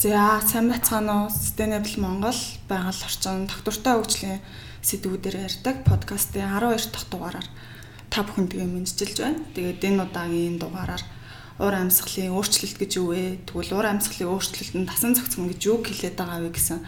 [0.00, 1.28] За сайн байцгаана уу?
[1.28, 2.40] Sustainable Монгол
[2.72, 4.40] байгаль орчин доктортой хөгжлийн
[4.80, 7.44] сэдвүүдээр ярьдаг подкастын 12 дахь дугаараар
[8.08, 9.44] та бүхэндээ мэдчилж байна.
[9.52, 11.04] Тэгээд энэ удаагийн дугаараар
[11.60, 13.44] уур амьсгалын өөрчлөлт гэж юу вэ?
[13.44, 16.80] Тэгвэл уур амьсгалын өөрчлөлт нь тасан зохицсон гэж юу хэлээд байгаа вэ гэсэн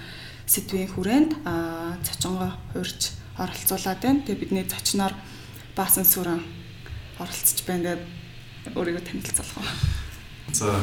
[0.48, 4.24] сэдвийн хүрээнд аа цочонгоо хуурж оролцуулаад байна.
[4.24, 5.12] Тэгээд бидний зочноор
[5.76, 6.40] Баасан сүрэн
[7.20, 7.92] оролцож байна.
[7.92, 9.68] Тэгээд өөрийгөө танилцуулах уу?
[10.56, 10.80] За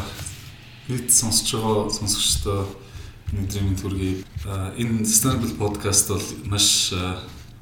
[0.89, 2.65] Нийт сонсож байгаа сонсогчдоо
[3.29, 4.25] өнөөдрийн мэнд хүргэе.
[4.81, 6.89] Энэ Sustainable podcast бол маш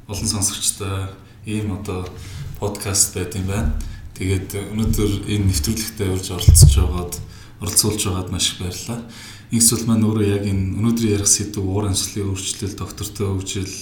[0.07, 1.11] олон сонсогчтой
[1.43, 2.07] ийм одоо
[2.55, 3.75] подкаст байт юм байна.
[4.15, 7.13] Тэгээд өнөөдөр энэ нэвтрүүлэгтээ урьж оролцож байгаад
[7.59, 9.03] оролцуулж байгаад маш их баярлалаа.
[9.51, 13.75] Инксул маань өөрөө яг энэ өнөөдөр ярих сэдв уур амьсгалын өөрчлөлт, доктортой хөгжил,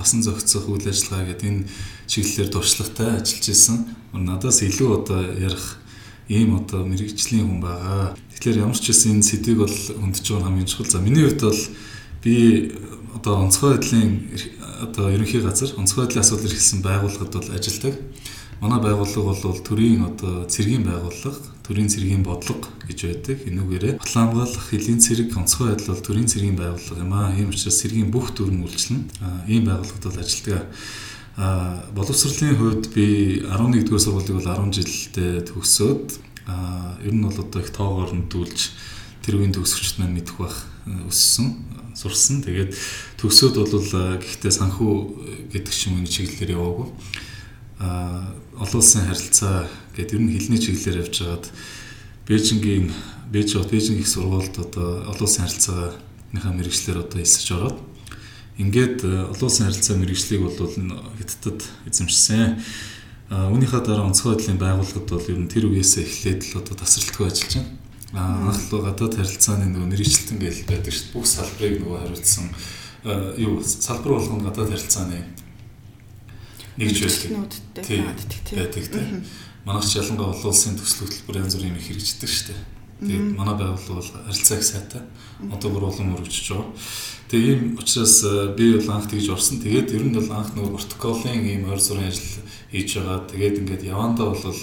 [0.00, 1.68] тасан зохицох үйл ажиллагаа гэдэг энэ
[2.08, 3.84] чиглэлээр туршлагатай ажиллаж исэн.
[4.16, 5.76] Надаас илүү одоо ярих
[6.28, 8.14] ийм одоо мэрэгжлийн хүн байгаа.
[8.36, 10.90] Тэгэхээр ямар ч гэсэн энэ сэдвийг бол хөндөж байгаа хамгийн чухал.
[10.90, 11.62] За миний хувьд бол
[12.22, 12.34] би
[13.14, 14.30] одоо онцгой байдлын
[14.82, 17.94] одоо ерөнхий газар онцгой байдлын асуудал эрхэлсэн байгууллагад бол ажилладаг.
[18.62, 21.34] Манай байгууллага бол төрийн одоо цэргийн байгууллага,
[21.66, 23.38] төрийн цэргийн бодлого гэж байдаг.
[23.42, 27.34] Энүүгээрээ Улаанбаалах хэлийн цэрэг онцгой байдал бол төрийн цэргийн байгууллага юм аа.
[27.34, 29.02] Ийм учраас цэргийн бүх дүрм үйлчлэн
[29.50, 30.70] ийм байгууллагад бол ажилладаг.
[31.36, 36.08] А боловсролын хувьд би 11 дугаар сургуулийг бол 10 жилдээ төгсөөд
[37.06, 38.60] ер нь бол одоо их тоогоор нөтүүлж
[39.24, 40.68] тэр үеийн төгсөгчд маань мэдэх бах
[41.08, 41.56] өссөн
[41.96, 42.44] сурсан.
[42.44, 42.76] Тэгээд
[43.16, 43.72] төгсөөд бол
[44.20, 44.92] гэхдээ санхүү
[45.56, 46.88] гэдэг юм уу чиглэлээр яваагүй.
[47.82, 48.28] а
[48.60, 49.66] олон улсын харилцаа
[49.96, 51.46] гэдэг ер нь хилний чиглэлээр явж байгаад
[52.28, 52.86] Бээжингийн
[53.32, 57.78] Бээж Бээжин их сургуульд одоо олон улсын харилцааныхаа мэрэгчлэр одоо эсэж ороод
[58.60, 62.60] Ингээд э, олон улсын харилцаа мэрэгжлийг бол хятадд эзэмшсэн.
[63.32, 67.52] Үүнийхээ дараа онцгой байдлын байгууллагад бол ер нь тэр үеэсээ эхлээд л одоо тасралтгүй ажиллаж
[67.64, 67.72] байна.
[68.12, 71.16] Аа анх л гадаад харилцааны нөгөө мэрэгчлэлтэн гээл байдаг шүү дээ.
[71.16, 72.46] Бүх салбарыг нөгөө хариуцсан
[73.40, 75.18] юу салбар болгонд гадаад харилцааны
[76.76, 77.84] нэгж байдаг.
[77.88, 79.24] Тийм байдаг тийм.
[79.64, 82.60] Манайх ч ялангуяа олон улсын төсөл хөтөлбөр янз бүрийн их хэрэгждэг шүү дээ.
[83.02, 85.02] Тэгээд манай байгууллага бол харилцаа их сайтай.
[85.50, 86.70] Одоо бүр улам өргөжж байгаа.
[87.26, 89.58] Тэгээ ийм учраас э, би бол анх тэгж орсон.
[89.58, 93.26] Тэгээд ер нь бол анх нөгөө протоколын ийм ойр сурын ажил хийж байгаа.
[93.26, 94.58] Тэгээд ингээд явандаа бол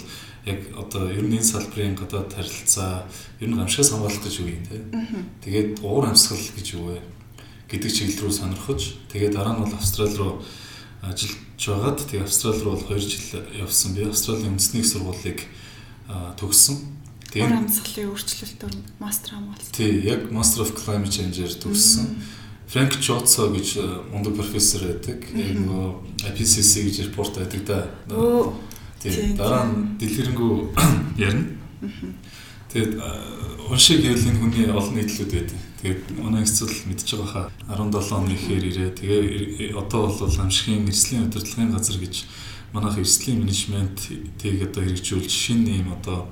[0.45, 3.03] яг одоо ер нь энэ салбарын гадаад харилцаа
[3.43, 4.77] ер нь гамшигаас хамгаалах гэж юм те.
[5.43, 7.01] Тэгээд уур амьсгал гэж юу вэ
[7.69, 8.81] гэдэг чиглэл рүү сонирхож
[9.13, 10.41] тэгээд дараа нь бол Австрали руу
[11.05, 13.93] ажиллаж байгаад тэгээд Австрали руу бол 2 жил явсан.
[13.93, 15.45] Би Австралийн үндэсний сургуулийг
[16.39, 16.77] төгссөн.
[17.35, 19.73] Уур амьсгалын өөрчлөлтөөр мастер хамгаалсан.
[19.75, 22.17] Тий, яг Master of Climate Change-ээр төгссөн.
[22.69, 25.25] Фрэнк Чоцо гэж э, мундаг профессор байдаг.
[25.33, 27.79] Яг нөгөө IPCC гэж репорт байдаг да.
[29.01, 30.73] Тий, дараа нь дэлгэрэнгүй
[31.21, 31.53] ярина.
[32.69, 32.97] Тэгээд
[33.69, 35.59] уншиг гэвэл энэ хүний олон нийтлүүд байдаг.
[35.81, 38.89] Тэгээд манай хэсэл мэдж байгаа хаа 17 оны ихээр ирээ.
[38.97, 42.25] Тэгээ одоо бол амшигын эрслийн удирдлагын газар гэж
[42.73, 43.97] манайх эрслийн менежмент
[44.37, 46.29] тийг одоо хэрэгжүүлж шинэ ийм одоо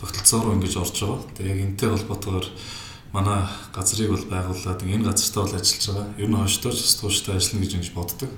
[0.00, 1.20] тогтолцоо руу ингэж орж байгаа.
[1.36, 2.46] Тэгээ яг энтэй холбоотойгоор
[3.12, 6.06] манай газрыг бол байгуулад энэ газартаа бол ажиллаж байгаа.
[6.20, 8.30] Ер нь хойштойч тууштай ажиллана гэж ингэж боддог.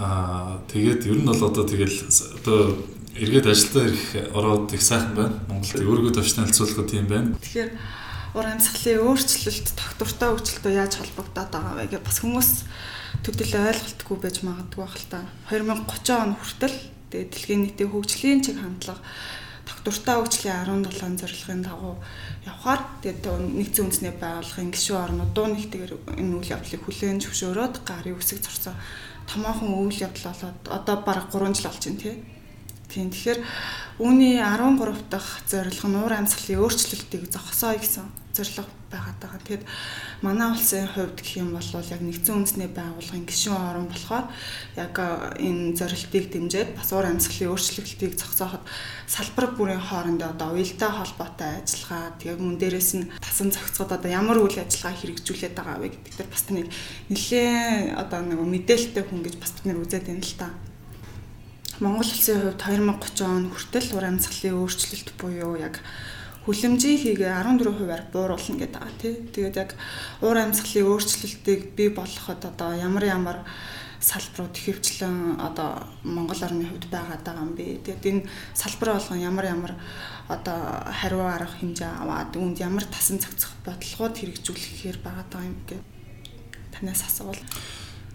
[0.00, 1.98] Аа тэгээд ер нь бол одоо тэгэл
[2.40, 2.60] одоо
[3.12, 5.36] эргээд ажилдаа ирэх ороод их сайхан байна.
[5.48, 7.36] Монголд өөрийгөө төвч танилцуулахад тийм байна.
[7.36, 7.70] Тэгэхээр
[8.32, 12.50] ур амьсгалын өөрчлөлт тогтвортой хөгжилтөө яаж холбогдоод байгаа вэ гэж бас хүмүүс
[13.28, 15.20] төдийлөө ойлголтгүй байж магадгүй байх л та.
[15.52, 16.76] 2030 он хүртэл
[17.12, 19.04] тэгээд дэлхийн нийтийн хөгжлийн чиг хандлага
[19.80, 21.96] доктортой хөгжлийн 17 зорилгын дагуу
[22.44, 23.24] явхаар тэгээд
[23.56, 28.76] нэгдсэн үндэсний байгууллагын гишүүн орнууд дуу нэгтгэр энэ үйл явдлыг хүлээн зөвшөөрөөд гарын үсэг зорсон
[29.30, 32.16] томоохон үйл явдал болоод одоо бараг 3 жил болж байна тий.
[32.92, 33.40] Тийм тэгэхээр
[34.04, 38.04] үүний 13 дахь зорилго нь уур амьсгалын өөрчлөлтийг зогсооё гэсэн
[38.36, 39.40] зорилго байгаад байгаа.
[39.48, 39.64] Тэгэд
[40.20, 44.26] манай улсын хувьд гэх юм бол яг нэгдсэн үндэсний байгууллагын гишүүн орн болохоор
[44.76, 44.94] яг
[45.40, 48.64] энэ зорилтыг дэмжиж бас уур амьсгалын өөрчлөлтийг зогсооход
[49.08, 54.36] салбар бүрийн хоорондоо одоо уялдаа холбоотой ажиллагаа тэгээ мөн дээрэс нь тасан зохицоход одоо ямар
[54.40, 56.68] үйл ажиллагаа хэрэгжүүлээд байгаа вэ гэдэг дээр бас нэг
[57.08, 60.71] нэлээд одоо нэг мэдээлэлтэй хүн гэж бас бид нэр үзээд байна л та.
[61.82, 65.82] Монгол улсын хувьд 2030 он хүртэл ур амьсгалын өөрчлөлт буюу яг
[66.46, 69.14] хүлэмжийн хийгээ 14%-аар бууруулна гэдэг байгаа тий.
[69.34, 69.70] Тэгээд яг
[70.22, 73.38] уур амьсгалын өөрчлөлтийг бий болгоход одоо ямар ямар
[73.98, 77.82] салбарууд ихэвчлэн одоо Монгол орны хувьд байгаад байгаа юм бэ.
[77.82, 78.22] Тэгээд энэ
[78.54, 79.72] салбар болгон ямар ямар
[80.30, 85.78] одоо хариу арга хэмжээ аваад үүнд ямар тасан цогцох бодлогод хэрэгжүүлэхээр байгаа юм гэ.
[86.74, 87.42] Танаас асуувал.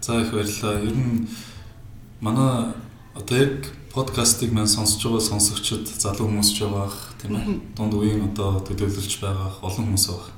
[0.00, 0.84] За их баярлалаа.
[0.84, 1.28] Ер нь
[2.20, 2.76] манай
[3.18, 7.46] одоо яг подкастыг маань сонсож байгаа сонсогчид залуу хүмүүс ч байгаа тийм ээ.
[7.74, 10.32] Дунд үеийн одоо төлөөлөлж байгаа олон хүмүүс байгаа.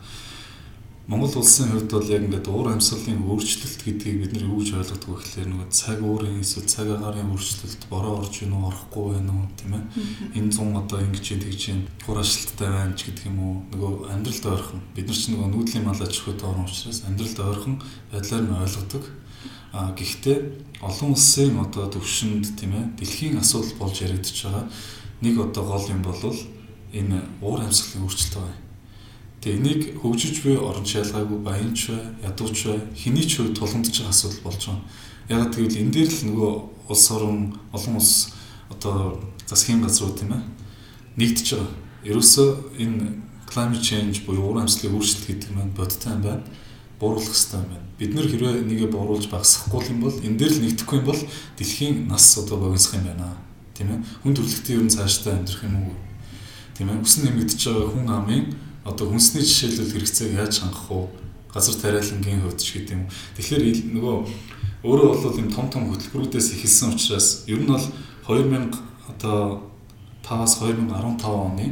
[1.11, 5.11] Монгол улсын хувьд бол яг ингээд уур амьсгалын өөрчлөлт гэдгийг бид нар юу гэж ойлгодог
[5.11, 9.33] вэ гэхээр нөгөө цаг уурын эсвэл цаг агаарын өөрчлөлт бороо орж ийн үү орохгүй байна
[9.35, 9.85] уу тийм ээ
[10.39, 14.81] энэ зун одоо ингэж тэгж ин хураашилттай байна ч гэдэг юм уу нөгөө амьдралд ойрхон
[14.95, 17.75] бид нар ч нөгөө нүүдлийн мал аж ахуйд орно учраас амьдралд ойрхон
[18.15, 19.05] байдлаар нь ойлгодог
[19.73, 20.39] а гэхдээ
[20.83, 24.67] олон улсын одоо төвшөнд тийм ээ дэлхийн асуудал болж яригдчихэж байгаа
[25.23, 26.21] нэг одоо гол юм бол
[26.93, 28.71] энэ уур амьсгалын өөрчлөлт байна
[29.41, 34.13] Тэгээ энийг хөгжиж буй орон шалгаагүй баянч бай, ядууч бай, хэний ч хувьд тулгамдж байгаа
[34.13, 34.85] асуудал болж байгаа.
[35.33, 36.53] Яг тэгвэл энэ дээр л нөгөө
[36.93, 38.37] улс орон олон улс
[38.69, 39.17] одоо
[39.49, 40.45] засгийн газрууд тийм ээ
[41.17, 41.73] нэгдэж байгаа.
[42.05, 42.49] Ерөөсөө
[42.85, 43.01] энэ
[43.49, 46.45] climate change буюу уур амьсгалын өөрчлөлт гэдэг нь бодтой юм байна.
[47.01, 47.87] Бууруулах хэрэгтэй юм байна.
[47.97, 51.21] Бид нэр хэрвээ нэгэ бууруулж багасгахгүй юм бол энэ дээр л нэгдэхгүй юм бол
[51.57, 53.33] дэлхийн нас одоо богиносх юм байна.
[53.73, 54.05] Тийм ээ.
[54.21, 55.97] Хүн төрөлхтөн ер нь цаашдаа амьдрах юм уу?
[56.77, 57.01] Тийм ээ.
[57.01, 58.45] Өсөн нэмэгдэж байгаа хүн амын
[58.85, 61.09] одоо хүнсний жишээлбэл хэрэгцээг яаж хангах вэ?
[61.49, 63.09] Газар тариалангийн хувьд ч гэдэг юм.
[63.41, 63.65] Тэгэхээр
[63.97, 64.15] нөгөө
[64.85, 67.85] өөрөө бол юм том том хөтөлбөрүүдээс эхэлсэн учраас ер нь бол
[68.29, 68.77] 2000
[69.09, 69.65] одоо
[70.25, 71.67] 5-аас 2015 оны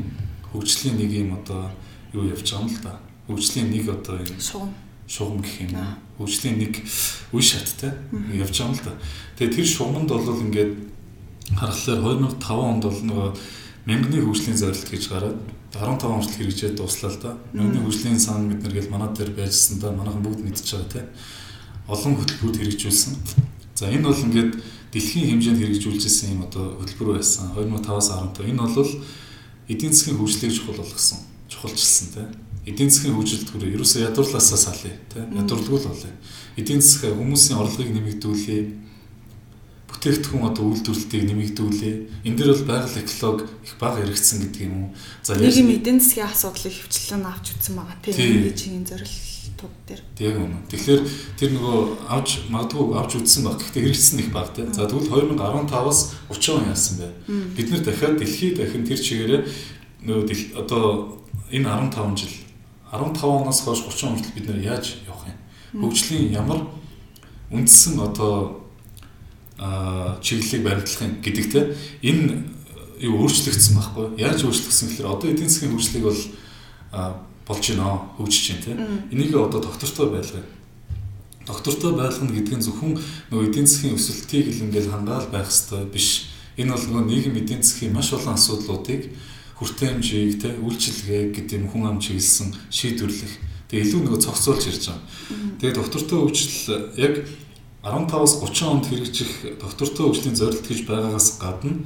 [0.52, 1.70] хөгжлийн нэг юм одоо
[2.12, 3.00] юу явж байгаа юм л да.
[3.28, 4.36] Хөгжлийн нэг одоо юм
[5.08, 5.96] шугам гэх юм уу.
[6.20, 6.84] Хөгжлийн нэг
[7.32, 7.96] үе шаттай
[8.36, 8.92] явж байгаа юм л да.
[9.40, 10.72] Тэгээ тэр шугамд бол ингээд
[11.56, 13.28] харахаар 2005 онд бол нөгөө
[13.88, 15.38] мянганы хөгжлийн зорилт гэж гараад
[15.72, 17.30] 15 он хүртэл хэрэгжээд дуслаа л да.
[17.56, 21.02] Мянганы хөгжлийн сан бид нар гэл манай дээр байжсан да манайхан бүгд мэдчихэж байгаа те.
[21.88, 23.12] Олон хөтөлбөрүүд хэрэгжүүлсэн.
[23.80, 24.52] За энэ бол ингээд
[24.92, 27.56] дэлхийн хэмжээнд хэрэгжүүлжсэн юм одоо хөтөлбөр байсан.
[27.56, 28.44] 2005-аас 15.
[28.44, 28.92] Энэ бол
[29.72, 31.18] эдийн засгийн хөгжлийг чухал болгосон.
[31.48, 32.22] Чухалчилсан те.
[32.68, 35.24] Эдийн засгийн хөгжилт хүрээ ерөөсөө ядуурлаасаа салъя те.
[35.24, 36.12] Ядуурлгүй л болъё.
[36.60, 38.62] Эдийн засаг хүмүүсийн орлогыг нэмэгдүүлээ
[39.98, 41.96] бүтээгдэхүүн одоо үйлдвэрлэлтийг нэмэгдүүлээ.
[42.28, 44.90] Энэ дээр бол байгаль экологи их бага яригдсан гэдэг юм уу?
[45.24, 50.02] За нийгэм эдийн засгийн асуудлыг хөвчлэн авч үзсэн байгаа тийм чиний зорилтууд дээр.
[50.14, 50.58] Тийм үнэ.
[50.70, 51.02] Тэгэхээр
[51.34, 51.78] тэр нөгөө
[52.14, 53.58] авч магадгүй авч үзсэн баг.
[53.58, 54.70] Гэхдээ хэрэгжсэн их бага тийм.
[54.70, 56.00] За тэгвэл 2015-аас
[56.30, 57.08] 30 он яасан бэ?
[57.58, 59.42] Бид нэр дахиад дэлхийд дахин тэр чигээрээ
[60.06, 61.18] нөгөө одоо
[61.50, 62.47] энэ 15 жил
[62.92, 65.38] 15 оноос хойш 30 он хүртэл бид нэр яаж явах юм?
[65.82, 66.64] Хөгжлийн ямар
[67.52, 68.64] үндсэн одоо
[70.22, 72.44] чиглэлийг баримтлах гэдэгтэй энэ
[73.02, 76.22] юу өөрчлөгдсөн байхгүй яаж өөрчлөгдсөн гэхээр одоо эдийн засгийн хөгжлийг бол
[77.48, 78.78] болж байна хөгжиж байна тийм
[79.10, 80.44] энийг одоо доктортой байлгая.
[81.46, 82.98] Доктортой байлгана гэдэг нь зөвхөн
[83.32, 86.28] нөгөө эдийн засгийн өсөлтийг л ингээл хангаал байх хэрэгтэй биш.
[86.60, 89.10] Энэ бол нөгөө нийгэм эдийн засгийн маш олон асуудлуудыг
[89.58, 93.34] хүртээмжийг те үйлчилгээ гэдэг юм хүн ам чиглэсэн шийдвэрлэх
[93.66, 95.02] тэгээ илүү нөгөө цогцолж ирж байгаа.
[95.58, 96.54] Тэгээ доктортой хөгжил
[96.94, 97.14] яг
[97.82, 101.82] 15-аас 30 онд хэрэгжих доктортой хөгжлийн зорилт гэж байгаагаас гадна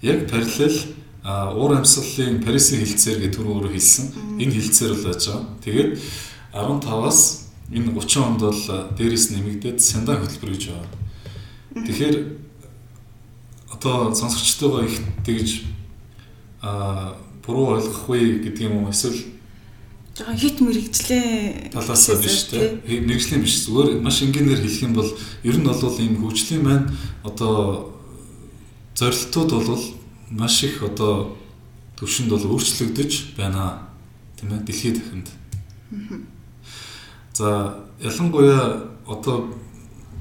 [0.00, 0.76] яг параллел
[1.24, 4.06] уур амьсгалын Парисын хилцээр гэдэг түрүү өөрөө хэлсэн.
[4.40, 5.44] Энэ хилцээр л байж байгаа.
[5.60, 5.90] Тэгээд
[6.56, 7.20] 15-аас
[7.68, 8.62] энэ 30 онд бол
[8.96, 10.88] дээрээс нэмэгдээд сяндан хөтөлбөр гэж байна.
[11.84, 12.16] Тэгэхээр
[13.76, 15.68] одоо сонсогчтойгоо их тэгж
[16.62, 17.16] а
[17.46, 18.90] буруу ойлгохгүй гэдэг юм уу?
[18.90, 19.16] Эсвэл
[20.16, 23.64] жоохон хит мэрэгжлийн талаас биш тийм мэрэгжлийн биш.
[23.64, 25.10] Зүгээр маш энгийнээр хэлэх юм бол
[25.42, 26.86] ер нь бол ийм хөгжлийн маань
[27.24, 27.96] одоо
[28.94, 29.84] зорилтууд бол
[30.30, 31.36] маш их одоо
[31.96, 33.88] төвшөнд бол өөрчлөгдөж байна
[34.36, 35.28] тийм ээ дэлхийд дахинд.
[37.32, 39.48] За ялангуяа одоо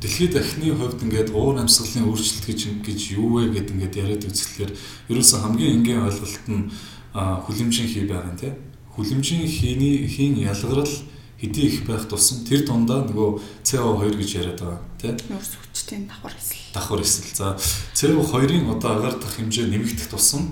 [0.02, 4.72] дэлхийд дахины хувьд ингээд уур амьсгалын өөрчлөлт гэж гэж юу вэ гэд ингээд яриад үзэхлээр
[5.12, 6.72] ерөөсөн хамгийн энгийн ойлголт нь
[7.20, 8.56] хүлэмжийн хий байгаа юм тийм
[8.96, 10.96] хүлэмжийн хийний хийн ялгарл
[11.40, 16.36] хэдий их байх тусам тэр дундаа нөгөө CO2 гэж яриад байгаа тийм нүүрс хүчтэй давхар
[16.36, 16.60] эсэл.
[16.76, 17.32] Давхар эсэл.
[17.32, 17.56] За
[17.96, 20.52] CO2-ын одоо агардах хэмжээ нэмэгдэх тусам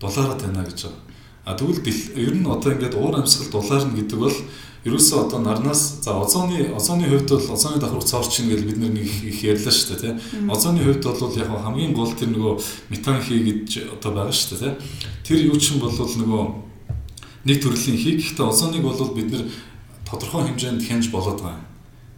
[0.00, 1.00] дулаараа тайна гэж байгаа.
[1.44, 1.80] А тэгвэл
[2.20, 4.36] ер нь одоо ингээд уур амьсгал дулаарна гэдэг бол
[4.84, 9.38] ерөөсөө одоо нарнаас за озоны озоны хувьд бол озоны давхар цоорчин гэж бид нэг их
[9.44, 12.54] ярьлаа шүү дээ тийм озоны хувьд бол яг хамгийн гол тэр нөгөө
[12.92, 14.76] метан хий гэж одоо байгаа шүү дээ
[15.24, 16.64] тийм тэр юу ч юм бол нөгөө
[17.44, 18.16] нэг төрлийн хий.
[18.16, 19.44] Гэхдээ озоныг бол бид нэр
[20.08, 21.68] тодорхой хэмжээнд хянж болоод байгаа юм.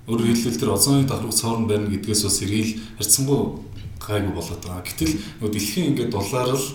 [0.06, 3.40] Өөрөөр хэлбэл тэр озоны давхарх цоорн байна гэдгээс бас сэргийл харьцангуй
[3.99, 4.87] гайгүй болоод байгаа.
[4.87, 6.66] Гэтэл нөгөө дэлхийн ингээд дулаар л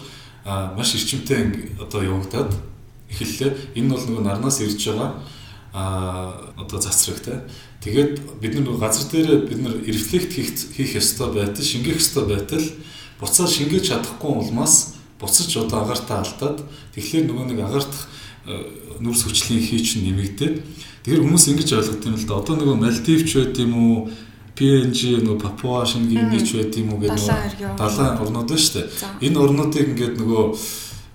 [0.76, 2.52] маш эрчимтэй одоо явагдаад
[3.08, 3.80] эхэллээ.
[3.80, 5.16] Энэ бол нөгөө нарнаас ирж байгаа
[5.74, 7.42] а одоо засрагтай.
[7.84, 12.64] Тэгээд бид нар газар дээр бид нар рефлект хийх хийх ёстой байтал, шингээх ёстой байтал
[13.22, 16.66] буцаад шингээж чадахгүй улмаас буцаж одоо агартаа алдаад
[16.98, 18.10] тэгэхээр нөгөө нэг агартах
[19.00, 20.56] нүрс хүчлийн хий чинь нэмэгдээд
[21.06, 22.42] тэгэхээр хүмүүс ингэж ойлгох юм л да.
[22.42, 23.98] Одоо нөгөө Мальдивч байд юм уу?
[24.58, 28.86] PNG нөгөө Папуа шингийн нэгч байд юм уу гэдэг нөгөө далайн орнууд шүү дээ.
[29.30, 30.44] Энэ орнуудыг ингээд нөгөө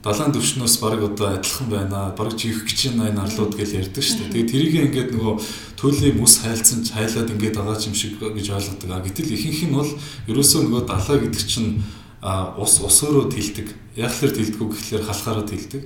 [0.04, 2.14] далайн төвшнөөс баг одоо адилхан байна.
[2.16, 4.46] Баг жих гэж энэ арлууд гэж ярьдаг шүү дээ.
[4.46, 5.34] Тэгээд тэрийг ингээд нөгөө
[5.80, 8.90] төлөлийн мөс хайлцсан хайлаад ингээд байгаа юм шиг гэж ойлгодог.
[8.92, 9.90] А гэтэл ихэнх нь бол
[10.30, 11.82] ерөөсөө нөгөө далаа гэдэг чинь
[12.22, 13.68] ус усөөрөө тэлдэг.
[13.98, 15.82] Яг л тэлдэг үг гэхлээр халахаараа тэлдэг.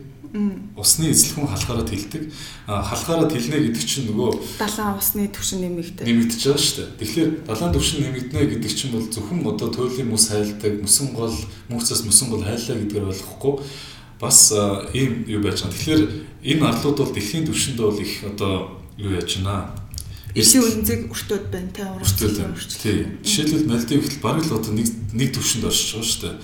[0.79, 2.23] Усны эзлэхэн халахаараа тэлдэг.
[2.69, 4.31] Халахаараа тэлнэ гэдэг чинь нөгөө
[4.63, 6.91] далайн усны түвшин нэмэгдэж нэмэгдэж байгаа шүү дээ.
[7.03, 11.35] Тэгэхээр далайн түвшин нэмэгдэнэ гэдэг чинь бол зөвхөн одоо төлөлийн мөс хайлдаг, мөсөн гол
[11.67, 13.55] мөнхцөөс мөсөн гол хайлаа гэдгээр ойлгохгүй
[14.21, 14.53] бас
[14.93, 15.73] ийм юу байж байгаа.
[15.73, 16.03] Тэгэхээр
[16.45, 19.73] энэ арлууд бол дэлхийн түвшинд бол их одоо юу яаж байна.
[20.37, 22.79] Эсийн үнцэг өртөөд байна те урагшлал өртөл.
[22.79, 22.99] Тий.
[23.25, 26.35] Жишээлбэл Малдив ихэл бараг л одоо нэг нэг түвшинд оршиж байгаа шүү дээ.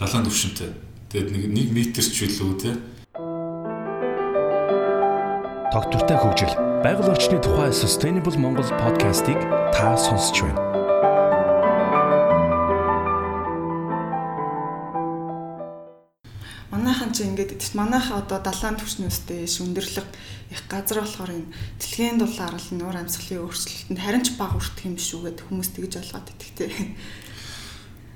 [0.00, 0.70] Далайн түвшинтэй.
[1.12, 2.72] Тэгээд нэг 1 метр ч үлээ те.
[5.70, 6.54] Тогтвортой хөгжил.
[6.82, 9.38] Байгаль орчны тухай Sustainable Монгол подкастыг
[9.70, 10.75] та сонсч байна.
[17.76, 20.08] Манайх одоо далайн түвшнөөстэй шүндэрлэг
[20.50, 24.96] их газар болохоор энэ дэлхийн дулаар л нуур амьсгалын өөрчлөлтөнд харин ч баг өртөх юм
[24.96, 26.96] биш үү гэд хүмүүс тэгж ойлгоод идэх тий.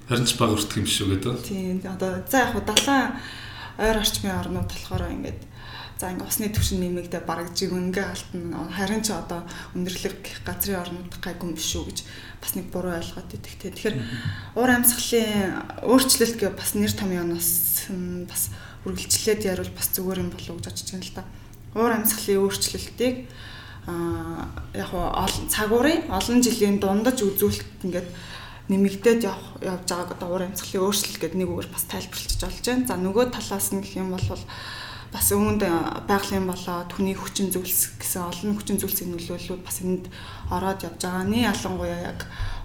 [0.08, 1.36] Харин ч баг өртөх юм биш үү гэдэг.
[1.44, 3.20] Тийм одоо за яг далайн
[3.76, 5.40] ойр орчмын орнууд болохоор ингээд
[6.00, 9.44] за ингээ усны түвшин нэмэгдээ бараг жигэнгээ алтна харин ч одоо
[9.76, 10.16] өндөрлөг
[10.48, 11.98] газрын орнууд гайгүй юм биш үү гэж
[12.40, 13.96] бас нэг буруу идэх те тэгэхээр
[14.56, 17.92] уур амьсгалын өөрчлөлт гэ бас нэр том юунаас
[18.24, 18.48] бас
[18.86, 21.24] үргэлжлээд яривал бас зүгээр юм болов гэж бодож байна л да
[21.74, 23.16] уур амьсгалын өөрчлөлтийг
[23.86, 28.08] а яг олон цагуурын олон жилийн дундаж үзүүлэлт ингээд
[28.70, 32.86] нэмэгдээд явж байгааг одоо уур амьсгалын өөрчлөлт гэдэг нэг үгээр бас тайлбарлаж болж байна.
[32.86, 34.26] За нөгөө талаас нь гэх юм бол
[35.10, 35.62] бас үүнд
[36.06, 40.06] байгалийн болоо түүний хүчин зүйлс гэсэн олон хүчин зүйлсийн нөлөөллүүд бас энд
[40.54, 41.50] ороод явж байгаа.
[41.50, 42.20] Ялангуяа яг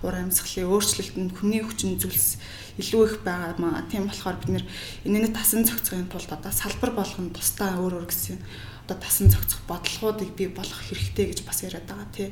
[0.05, 2.37] ур амьсгалын өөрчлөлтөнд хүний хүчин зүйлс
[2.77, 3.83] илүү их байгаа маа.
[3.89, 4.65] Тийм болохоор бид
[5.09, 8.37] нэр тасан зохицохын тулд одоо салбар болгоно тусдаа өөр өөр гэсэн
[8.85, 12.29] одоо тасан зохицох бодлогоодыг бий болгох хэрэгтэй гэж бас яриад байгаа тий.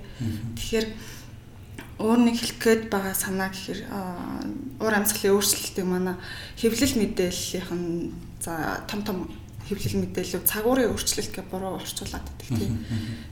[0.55, 0.87] Тэгэхээр
[2.03, 3.81] өөр нэг хэлэх гээд байгаа санаа гэхээр
[4.81, 6.15] уур амьсгалын өөрчлөлтийг манай
[6.59, 8.13] хэвлэл мэдээллийнх нь
[8.43, 9.17] за том том
[9.69, 12.83] хэвлэл мэдээлэл цагуурын өөрчлөлт гэж буруу орчуулад байдаг тийм.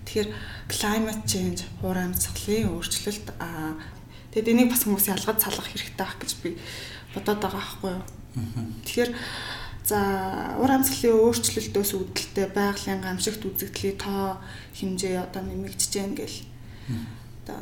[0.07, 0.29] Тэгэхээр
[0.71, 3.27] climate change уур амьсгалын өөрчлөлт
[4.31, 6.49] тэгэд энийг бас хүмүүс ялгаж салгах хэрэгтэй байх гэж би
[7.13, 8.03] бодоод байгаа байхгүй юу.
[8.87, 9.11] Тэгэхээр
[9.83, 9.99] за
[10.59, 14.39] уур амьсгалын өөрчлөлтөөс үүдэлтэй байгалийн гамшигт үзэгдлийн тоо
[14.77, 16.37] хэмжээ одоо нэмэгдэж гэн гэл
[17.43, 17.59] одоо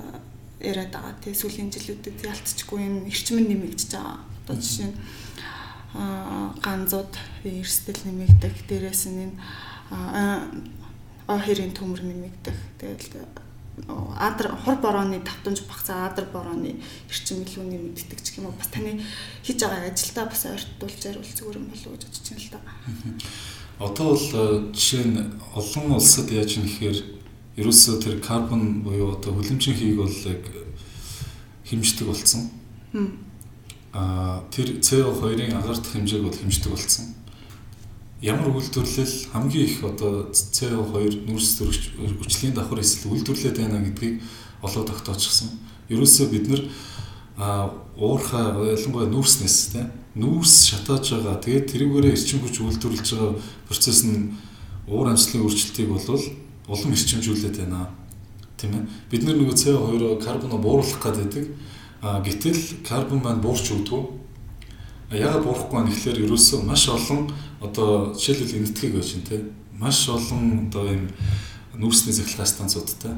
[0.62, 4.20] яриад байгаа тийм сүүлийн жилүүдэд ялцчихгүй энэ эрчим нь нэмэгдэж байгаа.
[4.46, 4.98] Одоо жишээ нь
[6.62, 7.14] ганзууд
[7.48, 9.36] эрсдэл нэмэгдэх, дээрээс нь энэ
[11.26, 12.58] оохирын төмөр нэмэгдэх.
[12.78, 13.26] Тэгэл
[13.88, 16.76] адар хур борооны давтамж багцаа адар борооны
[17.10, 19.00] эрчим илүү нэмэгддэг ч юм уу бас таны
[19.44, 22.62] хийж байгаа ажилдаа бас ойртуулж яривал зүгээр юм болов уу гэж бодож байна л да.
[23.80, 25.18] Одоо бол жишээ нь
[25.56, 26.98] олон улсад яаж юм гэхээр
[27.60, 30.44] ерөөсөө тэр карбон буюу одоо хүлэмжийн хийг бол яг
[31.70, 32.42] хэмждэг болсон
[33.94, 37.06] а тэр CO2-ын агардах хэмжээг бол хэмждэг болсон.
[38.22, 41.84] Ямар үйлдвэрлэл хамгийн их одоо CO2 нүрс төрөгч
[42.20, 44.20] хүчлийн давхар эсвэл үйлдвэрлээд байна гэдгийг
[44.62, 45.56] олоод тогтоочихсон.
[45.88, 46.62] Ерөөсөө бид нар
[47.96, 49.88] уурхаа ялангуяа нүүрснээс тийм
[50.20, 51.40] нүүрс шатааж байгаа.
[51.40, 53.40] Тэгээд тэрүүгээрээ эрчим хүч үйлдвэрлэж байгаа
[53.72, 54.36] процесс нь
[54.92, 56.24] уур амьсгалын өөрчлөлтийг болвол
[56.68, 57.88] улам эрчимжүүлээд байна.
[58.60, 58.84] Тийм ээ.
[59.08, 61.48] Бид нар нөгөө CO2 карбоноо бууруулах гэдэг
[62.02, 64.04] А гэтэл карбон маань буурч өгдгөө.
[65.10, 67.34] Яагаад буурахгүй байна гэхэлэр ерөөсөө маш олон
[67.66, 69.38] одоо жишээлбэл энэтхэг байж байна те.
[69.74, 71.10] Маш олон одоо юм
[71.74, 73.14] нүүрсний цахилгаан станцуудтай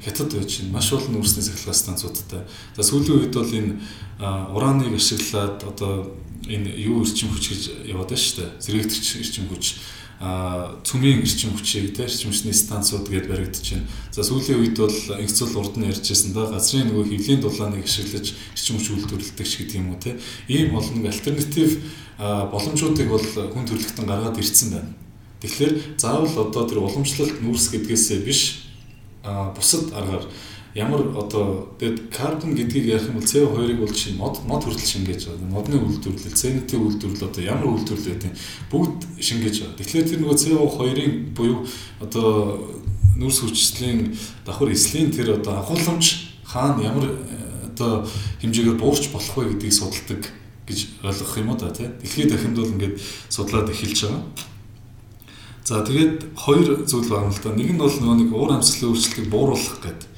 [0.00, 0.72] хятад байж байна.
[0.80, 2.42] Маш олон нүүрсний цахилгаан станцуудтай.
[2.76, 3.76] За сүүлийн үед бол энэ
[4.56, 6.16] ураныг ашиглаад одоо
[6.48, 8.50] энэ юу эрчим хүч гэж яваад байна шүү дээ.
[8.64, 9.64] Зэрэгтэрч эрчим хүч
[10.20, 13.88] цөмийн эрчим хүчийг те эрчим хүчний станцууд гэдээ баригдаж байна.
[14.14, 18.78] За сүүлийн үед бол инхцэл урд нь ярьжсэн да газрын нөгөө хөвлийн дулааныг ашиглаж эрчим
[18.78, 20.16] хүч үйлдвэрлэдэг ч гэдэг юм уу те.
[20.46, 21.82] Ийм олон альтернатив
[22.18, 24.94] боломжуудыг бол хүн төрөлхтөн гаргаад ирсэн байна.
[25.42, 28.70] Тэгэхээр заавал одоо тэр уламжлалт нүүрс гэдгээсээ биш
[29.24, 30.24] бусад аргаар
[30.74, 35.30] ямар одоо тэгэд карбон гэдгийг ярих юм бол CO2-ыг бол чинь мод мод хүртэл шингээж
[35.30, 35.54] байгаа.
[35.54, 38.32] Модны үйлдвэрлэл, цэнэтийн үйлдвэрлэл одоо ямар үйлдвэрлэл гэдэг
[38.74, 39.78] бүгд шингээж байгаа.
[39.78, 41.62] Тэгэхээр тэр нөгөө CO2-ын буюу
[42.02, 42.58] одоо
[43.14, 47.06] нүрс хүчслийн давхар эслийн тэр одоо агуулмж хаана ямар
[47.70, 48.02] одоо
[48.42, 50.26] хэмжээгээр буурч болох вэ гэдгийг судалдаг
[50.66, 51.86] гэж ойлгох юм уу да тий.
[51.86, 52.98] Дэлхийд дахинд бол ингээд
[53.30, 54.22] судлаад эхэлж байгаа.
[55.62, 57.54] За тэгээд хоёр зүйл байна л да.
[57.54, 60.13] Нэг нь бол нөгөө нэг уур амьсгалын өөрчлөлтийг бууруулах гэдэг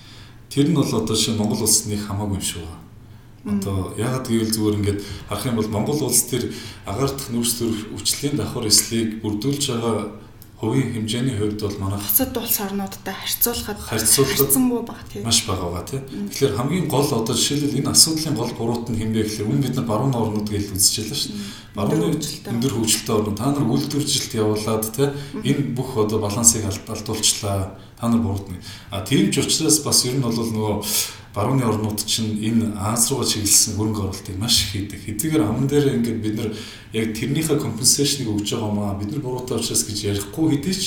[0.56, 3.60] Тэр нь бол одоо шинэ Монгол улсны хамаагүй юм байна.
[3.60, 6.48] Одоо ягаад гэвэл зүгээр ингээд харах юм бол Монгол улс төр
[6.88, 10.16] агаар дах нүүрс төр өвчлөлийн давхар эслийг бүрдүүлж байгаа
[10.56, 15.24] хувийн хэмжээний хувьд бол манай бусад улс орнуудтай харьцуулахад харьцангүй бага тийм.
[15.28, 16.28] маш бага байгаа тийм.
[16.32, 19.84] Тэгэхээр хамгийн гол одоо жишээлбэл энэ асуудлын гол гуруут нь хэмбэ гэхээр үн бид нар
[19.84, 21.76] баруун орнууд гэж үзчихлээ шүү дээ.
[21.76, 25.12] Барууны өндөр хөгжилтэй орнууд та нар үйлдвэржилт явуулаад тийм
[25.44, 27.76] энэ бүх одоо балансыг алдуулчлаа.
[28.00, 28.56] Та нар буруудна.
[28.88, 30.84] А тийм ч учраас бас ер нь бол нөгөө
[31.36, 35.04] барууны орнууд чинь энэ Аз руу чиглэсэн хөрөнгө оруулалтыг маш их хийдэг.
[35.04, 36.50] Хэдийгээр аман дээр ингээд бид нар
[36.96, 40.84] яг тэрнийхээ компенсашныг өгж байгаа маа бид нар буруутай учраас гэж ярихгүй хэдий ч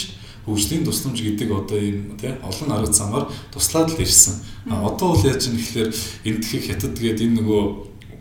[0.50, 4.42] хөгжлийн тусламж гэдэг одоо ийм тий олон арга замаар туслаад л ирсэн.
[4.74, 5.90] А одоо бол яаж юм гэхээр
[6.26, 7.62] эндхийг хятад гээд энэ нөгөө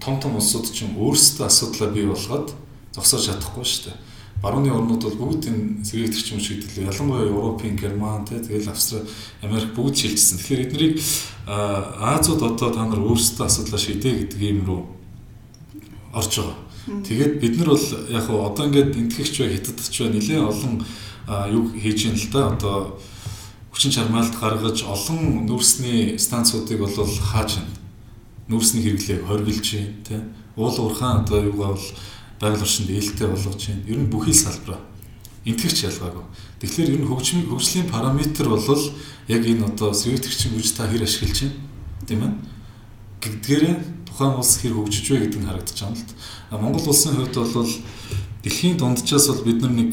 [0.05, 2.53] том том улсууд чинь өөрсдөө асуудлаа бий болгоод
[2.93, 4.08] зогсоож чадахгүй шүү дээ
[4.43, 6.91] барууны орнууд бол бүгд энэ сэргээгдэгч юм шиг хэлээ.
[6.91, 9.09] Ялангуяа Европын, Герман, тэ тэгэл Австрали,
[9.43, 10.39] Америк бүгд шилжсэн.
[10.39, 10.95] Тэгэхээр эднийг
[11.47, 14.83] Азууд одоо та нар өөрсдөө асуудлаа шийдээ гэдэг юм руу
[16.15, 16.55] орж байгаа.
[17.03, 20.75] Тэгээд бид нар бол яг хуу одоо ингээд энтгэгч бай, хятадч бай нэлээд олон
[21.51, 22.55] юу хийж ин л да.
[22.55, 23.01] Одоо
[23.75, 27.75] хүчин чармаалт гаргаж олон нүүрсний станцуудыг бол хааж байна.
[28.49, 30.17] Нүүрсний хэрэглээг хоригдж байна, тэ.
[30.57, 31.87] Уул уурхаан одоо юугаа бол
[32.41, 33.85] байгаль орчинд ээлтэй болгож байна.
[33.87, 34.81] Ер нь бүхий салбараа
[35.49, 36.25] энтгэгч ялгаагүй.
[36.61, 38.83] Тэгэхээр ер нь хөгжим хөгжлийн параметр бол
[39.29, 41.57] яг энэ одоо сэргийлэгчийн бүж та хэр ашиглаж байна
[42.07, 42.33] тийм ээ.
[43.23, 46.11] Гэдгээрээ тухайн улс хэр хөгжиж вэ гэдэг нь харагдаж байна л д.
[46.53, 47.73] Монгол улсын хувьд бол
[48.45, 49.93] дэлхийн дунджаас бол бид нар нэг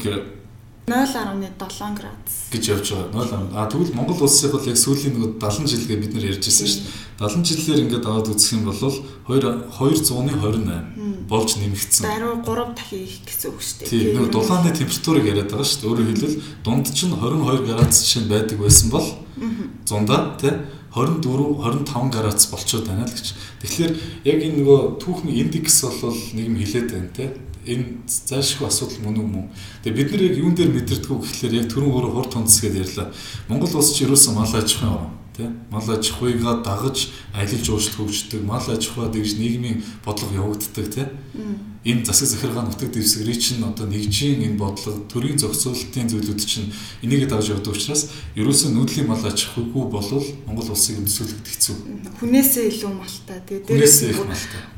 [0.86, 3.50] 0.7 градус гэж явж байгаа.
[3.50, 3.58] 0.
[3.58, 6.82] А тэгвэл Монгол улсыг бол яг сүүлийн нэг 70 жилгээ бид нар ярьж байсан шүү
[6.84, 7.05] дээ.
[7.16, 9.40] 70 жилээр ингээд аваад үзэх юм бол 2
[9.72, 12.04] 228 болж нэмэгдсэн.
[12.04, 13.88] Даруй 3 дахин их гэсэн үг шүү дээ.
[13.88, 15.88] Тийм нэг дулааны температурыг яриад байгаа шүү дээ.
[15.96, 19.08] Өөрөөр хэлбэл дунд чинь 22 градус чинь байдаг байсан бол
[19.88, 20.52] зундаа тий
[20.92, 21.56] 24
[21.88, 23.26] 25 градус болчиход байна л гэж.
[23.64, 23.92] Тэгэхээр
[24.28, 27.28] яг энэ нөгөө түүхэн индекс бол нэг юм хилээд байна тий
[27.64, 29.48] энэ заашгүй асуудал мөн үү мөн.
[29.82, 33.08] Тэгээ бид нар яг юун дээр мэдэрдэггүй гэхэлэр яг түрүүн өөрөө хурд тунцс гэдээ ярьлаа.
[33.48, 38.08] Монгол улс ч ерөөсөн мал аж ахуйн орн тий мал аж ахуйгаа дагаж аялал жуулчлал
[38.08, 38.42] хөгждөг.
[38.42, 41.06] Мал аж ахуйд гэж нийгмийн бодлого явагддаг тий
[41.86, 46.74] энэ засаг захиргаа нутаг дэвсгэрийн чинь одоо нэгжийн энэ бодлого төрийн зохицуулалтын зүйлүүд чинь
[47.06, 51.76] энийг дагаж явдаг учраас ерөөсөө нүүдлийн мал аж ахуйгүй болвол Монгол улсыг өмсүүлэхэд хэцүү.
[52.18, 53.38] Хүнээсээ илүү малтай.
[53.46, 54.18] Тий дээрээс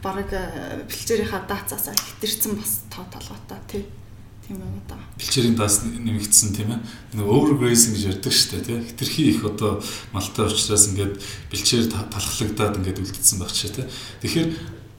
[0.05, 0.29] бараг
[0.85, 3.83] бэлчээрийнхаа даацаасаа хитэрсэн бас тоо толготой тий
[4.48, 4.96] Тийм байна да.
[5.20, 6.80] Бэлчээрийн даас нэмэгдсэн тийм ээ.
[7.20, 8.80] Нэг overgrazing гэж ярьдаг шүү дээ тийм.
[8.80, 9.84] Хитрхи их одоо
[10.16, 11.20] малтай учраас ингээд
[11.52, 13.92] бэлчээр талхлагдаад ингээд үлдсэн байх чаа тийм.
[14.24, 14.48] Тэгэхээр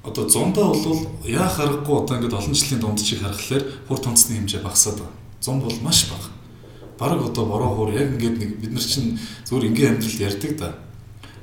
[0.06, 4.62] одоо зундаа бол яа харахгүй одоо ингээд олон жилийн дунд чиг харахаар хур тунцны хэмжээ
[4.62, 5.18] багасаад байна.
[5.42, 6.30] Зун бол маш бага.
[7.02, 9.18] Бараг одоо бороо хуур яг ингээд нэг бид нар чинь
[9.50, 10.70] зүгээр ингийн амьдрал ярьдаг да.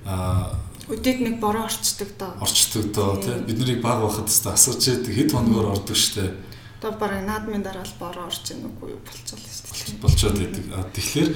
[0.06, 0.54] Аа
[0.86, 2.38] Өдөөд нэг бороо орчдөг доо.
[2.38, 3.34] Орчдөг доо тий.
[3.34, 7.84] Бид нарыг баг байхад тест асууж яадаг хэд хоногор ордог штэ Одоо бараг наадмын дараа
[7.84, 10.02] л бороо орж ийн үгүй юу болчихлоо шүү дээ.
[10.04, 10.92] Болчоод байдаг.
[10.92, 11.28] Тэгэхээр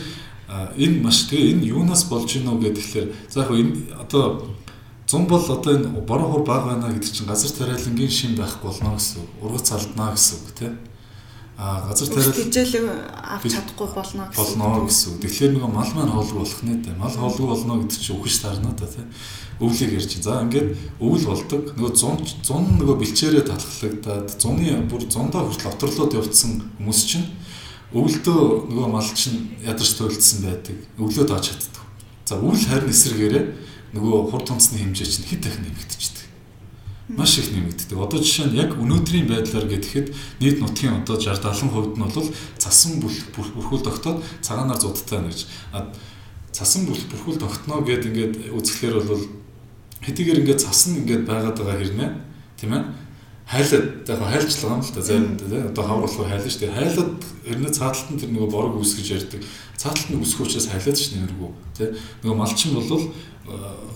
[0.76, 4.24] энэ маш тэгээ энэ юунаас болж гинөө гэдэг тэгэхээр за яг энэ одоо
[5.08, 9.00] зун бол одоо энэ бороо хур баг байна гэдэг чинь газар тариалангийн шин байхгүй болно
[9.00, 9.30] гэсэн үг.
[9.40, 10.74] Ургац алднаа гэсэн үг тийм.
[11.56, 14.60] А газар тариал хичээл авч чадахгүй болно гэсэн.
[14.60, 15.18] Болно гэсэн үг.
[15.24, 16.94] Тэгэхээр нөгөө мал маань хоолгүй болох нэ.
[17.00, 19.08] Мал хоолгүй болно гэдэг чинь үхэж таарна да тийм
[19.60, 20.16] өвлийг ярьж.
[20.24, 21.76] За ингээд өвөл болдог.
[21.76, 27.28] Нөгөө зун зун нөгөө бэлчээрээ талхлагдаад зуны бүр зундаа хүртэл оторлоод явцсан хүмүүс чинь
[27.92, 28.40] өвөлдөө
[28.72, 30.76] нөгөө мал чинь ядарч туйлдсан байдаг.
[30.96, 31.84] Өвлөөд оч чаддаг.
[32.24, 33.44] За өвөл харин эсрэгээрээ
[33.92, 36.26] нөгөө хурд тунцны хэмжээ чинь хэд дахин нэмэгдчихдэг.
[37.10, 37.98] Маш их нэмэгддэг.
[37.98, 43.02] Одоо жишээ нь яг өнөөдрийн байдлаар гэхэд нийт нутгийн одоо 60 70% нь бол цасан
[43.02, 45.50] бүрхүүл тогтоод цагаанаар зудтай байна гэж.
[46.54, 49.26] Цасан бүрхүүл тогтно гэд ингээд үзэхлээр бол
[50.00, 52.10] хэдийгээр ингээд цас нь ингээд байгаад байгаа хэрнээ
[52.56, 52.84] тийм ээ?
[53.50, 56.76] Хайлаад яг хайлчлага юм л да заримдаа тийм одоо хавруулах хайлна шүү дээ.
[56.78, 57.12] Хайлаад
[57.44, 59.42] хэрнээ цааталт нь тэр нөгөө борог үүсгэж ярьдаг.
[59.74, 61.90] Цааталт нь үүсэх учраас хайлаад ш нэргүй тийм
[62.22, 63.10] нөгөө малчин бол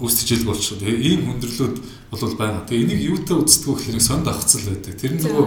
[0.02, 0.82] үүсчихэл болчиход.
[0.82, 1.76] Ийм хүндрэлүүд
[2.10, 2.66] бол байгаа.
[2.66, 4.98] Тэгээ энийг юутай үздэг гэхээр сонд авцал байдаг.
[4.98, 5.46] Тэр нөгөө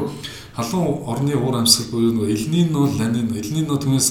[0.56, 4.10] халуун орны уур амьсгал буюу нөгөө элнино, ланино, элнино түүнээс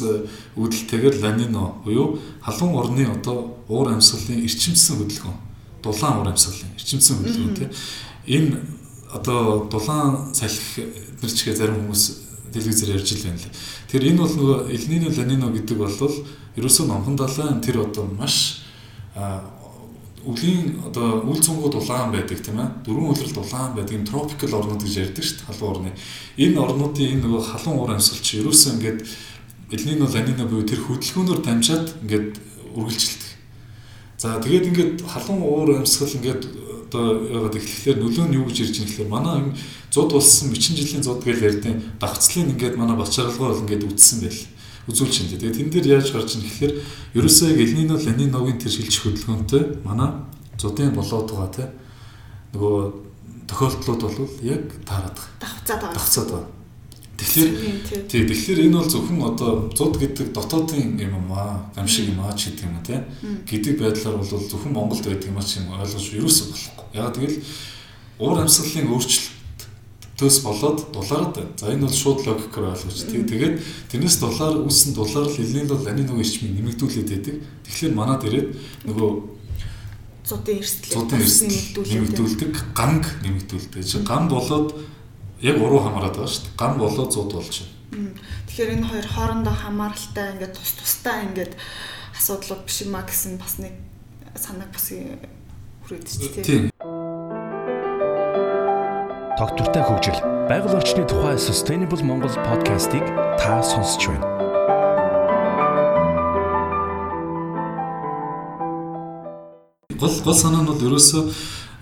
[0.60, 5.38] үүдэлтэйгээр ланино буюу халуун орны одоо уур амьсгалын эрчимсэн хөдөлгөөн
[5.86, 7.70] дулаан ур амьсгалын эрчимсэн хөдөлгөөн тийм
[8.26, 8.58] энэ
[9.14, 10.82] одоо дулаан салхи
[11.22, 12.02] нар ч гэ зарим хүмүүс
[12.52, 13.54] телевизээр ярьж л байна лээ.
[13.90, 15.94] Тэр энэ бол нөгөө Элнино Ланино гэдэг бол
[16.56, 18.66] ерөөсөө номхон далайн тэр одоо маш
[20.26, 22.82] өвлийн одоо үл цунгууд улаан байдаг тийм ээ.
[22.82, 24.04] Дөрвөн үлрэл улаан байдаг юм.
[24.04, 25.92] Тропикал орнууд гэж ярьдаг шүү дээ халуун орны.
[26.34, 28.98] Энэ орнуудын энэ нөгөө халуун уур амьсгал чи ерөөсөө ингээд
[29.70, 32.34] Элнино Ланино буюу тэр хөдөлгөөнөөр дамжаад ингээд
[32.74, 33.25] үргэлжилдэг
[34.16, 36.42] За тэгээд ингээд халуун уур амьсгал ингээд
[36.88, 39.52] одоо ягаад ихлэхээр нөлөө нь юу гэж ирж байгаа гэхээр манай энэ
[39.92, 44.40] зуд болсон 40 жилийн зуд гэж ярьдیں۔ Давхцлын ингээд манай бачаргалгаа бол ингээд үтсэн байл.
[44.88, 45.30] Үзүүлж байна.
[45.36, 46.72] Тэгээд тэн дээр яаж гарч ийн гэхээр
[47.18, 50.10] ерөөсөө Элнино Лениногийн тэр шилжих хөдөлгөөнтэй манай
[50.56, 51.64] зудын болоод байгаа те
[52.54, 52.76] нөгөө
[53.50, 55.42] тохиолдлууд бол яг таарад байгаа.
[55.42, 55.96] Давхцаад байгаа.
[55.98, 56.46] Давхцаад байгаа.
[57.16, 62.36] Тэгэхээр тий тэгэхээр энэ бол зөвхөн одоо зуд гэдэг дотоодын юм аа гамшиг юм аа
[62.36, 63.00] ч гэдэг юм тий
[63.48, 66.86] гэдэг байдлаар бол зөвхөн Монголд байдаг юм аа ч юм ойлгож юусоо болохгүй.
[66.92, 67.40] Яг тэгэл
[68.20, 69.36] уур амьсгалын өөрчлөлт
[70.16, 71.56] төс болоод дулаард байна.
[71.56, 73.54] За энэ бол шууд логикоор ойлгож тий тэгээд
[73.92, 77.36] тэрнээс дулаар үүссэн дулаар л элний бол ани нөгөө ичмийг нэмэгдүүлээд байдаг.
[77.64, 78.48] Тэгэхээр манад ирээд
[78.88, 79.10] нөгөө
[80.26, 81.06] зудын эрсдэл
[81.86, 83.84] нэмэгдүүлдэг, ганг нэмэгдүүлдэг.
[83.86, 84.74] Чи гам болоод
[85.40, 86.56] яг уруу хамаарат байгаа шүү дээ.
[86.56, 87.56] Гам болоод зуд болж
[87.92, 88.16] байна.
[88.48, 91.52] Тэгэхээр энэ хоёр хоорондоо хамааралтай ингээд тус тустай ингээд
[92.16, 93.76] асуудлууд биш юм а гэсэн бас нэг
[94.32, 94.86] санааг бас
[95.84, 96.72] хүрээд ч тийм.
[99.36, 100.20] Тогтвортой хөгжил.
[100.48, 103.04] Байгаль орчны тухай Sustainable Монгол подкастыг
[103.36, 104.24] та сонсч байна.
[110.00, 111.22] Гол гол санаа нь бол ерөөсөө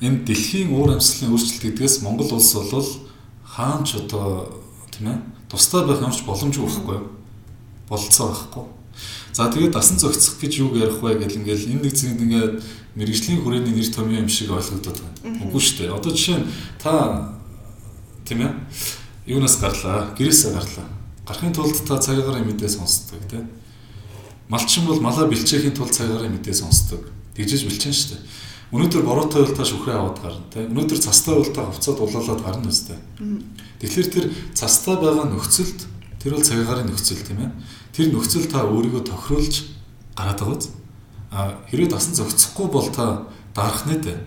[0.02, 3.13] энэ дэлхийн уур амьсгалын өөрчлөлт гэдгээс Монгол улс бол
[3.54, 4.50] хаанч одоо
[4.90, 6.98] тийм ээ тустай байх юмч боломжгүй байхгүй
[7.88, 8.64] болцоо байхгүй.
[9.32, 12.52] За тэгээд дасан зохицох гэж юу ярих вэ гэл ингээл энэ нэг зэнд ингээд
[12.94, 15.42] мэрэгжлийн хүрээний нэр томьёо юм шиг ойлгогдоод байна.
[15.42, 15.94] Үгүй шүү дээ.
[15.94, 16.46] Одоо жишээ нь
[16.78, 16.90] та
[18.22, 18.52] тийм ээ
[19.26, 20.14] юунаас гарлаа?
[20.14, 20.86] Гэрээсээ гарлаа.
[21.26, 23.50] Гарахын тулд та цагаагаар мэдээ сонсдог тийм.
[24.48, 27.10] Малчин бол малаа бэлчээхийн тулд цагаагаар мэдээ сонсдог.
[27.34, 28.22] Тэгжиж бэлчэн шүү дээ.
[28.72, 30.64] Өнөөдөр бороотой бол та шүхрээ аваад гарна те.
[30.64, 32.98] Өнөөдөр цастай бол та хувцад улаалаад гарна үстэй.
[33.82, 35.80] Тэгэхээр тэр цастай байгаа нөхцөлд
[36.22, 37.50] тэр бол цагаагаар нөхцөл тийм ээ.
[37.92, 39.54] Тэр нөхцөл та өөрийгөө тохируулж
[40.16, 40.70] гараад байгаа биз?
[41.34, 44.18] А хэрвээ дасан зохицохгүй бол та дарах нэ дээ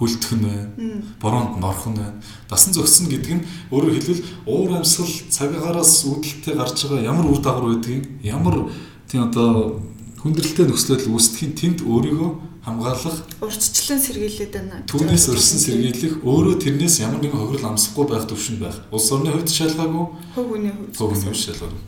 [0.00, 1.02] хүлдэх нь байна.
[1.20, 2.16] Бороонд норох нь байна.
[2.48, 7.76] Дасан зохицно гэдэг нь өөрөөр хэлбэл уур амьсгал цагаагаараас үүдэлтэй гарч байгаа ямар үр дагавар
[7.76, 8.72] байдгийг ямар
[9.04, 9.84] тийм одоо
[10.24, 12.30] хүндрэлтэй нөхцөлөд үүсдэхин тэнд өөрийгөө
[12.64, 14.84] хамгаалах урьдчилан сэргийлээд байна.
[14.84, 18.76] Түүнээс өрсөн сэргийлэх өөрөө тэрнээс ямар нэгэн хохирол амсахгүй байх төвшөнд байх.
[18.92, 20.06] Улс орны хувьд шалгаагүй.
[20.36, 20.92] Хөв хүний хувьд.
[20.92, 21.80] Хөв хүний хувьд шалгаагүй.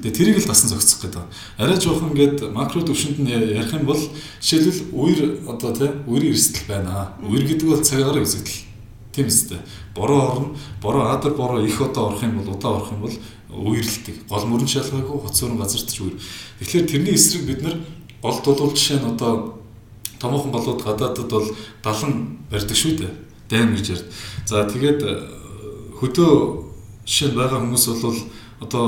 [0.00, 1.26] Тэгээ тэрийг л дасан зохицох гэдэг.
[1.58, 3.98] Арай жоохон ингээд макро төвшөнд нь ярих юм бол
[4.38, 7.12] жишээлбэл үер одоо тий үерийн эрсдэл байна.
[7.26, 8.70] Үер гэдэг бол цагаараа үзэгдэл.
[9.12, 9.58] Тийм үстэй.
[9.92, 13.16] Бороо орно, бороо адар бороо их одоо орох юм бол удаа орох юм бол
[13.50, 14.30] үерлэлдэг.
[14.30, 16.14] Гол мөрөн шалгаагүй, хоц өрн газарт ч үер.
[16.62, 17.76] Тэгэхээр тэрний эсрэг бид нар
[18.22, 19.59] гол тулуул жишээ нь одоо
[20.20, 21.48] томоохон болоод гадаадд бол
[21.82, 23.12] 70 барьдаг шүү дээ.
[23.48, 24.06] Дайм гэж ярд.
[24.46, 25.12] За тэгээд э,
[25.98, 26.32] хөдөө
[27.08, 28.18] жишээ байгаа хүмүүс бол
[28.60, 28.86] одоо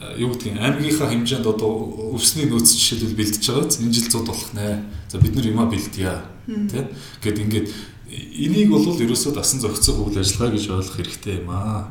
[0.00, 3.68] э, юу гэдгийг аймгийнхаа хэмжээнд одоо өвсний нөөц жишээлбэл бэлдэж байгаа.
[3.82, 4.86] Энэ жил 100 болох нэ.
[5.10, 6.24] За бид нар юмаа бэлдъя.
[6.46, 6.88] Тэ?
[7.20, 7.68] Гэт ингээд
[8.14, 11.90] энийг бол ерөөсөө дасан зохицох үйл ажиллагаа гэж ойлгох хэрэгтэй юм аа.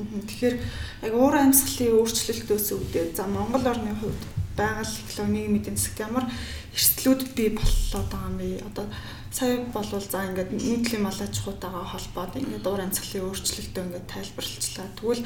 [0.00, 0.56] Тэгэхээр
[1.06, 6.24] яг уур амьсгалын өөрчлөлтөөс үүдээ за Монгол орны хувьд байгаль экологийн нийгмийн засагт ямар
[6.74, 8.62] эрсдлүүд бий боллоо байгаа юм бэ?
[8.68, 8.86] Одоо
[9.34, 14.88] сая болвол за ингээд нийтлийн мал аж ахуйтайгаа холбоод ингээд уур амьсгалын өөрчлөлтөө ингээд тайлбарлалчлаа.
[14.94, 15.22] Тэгвэл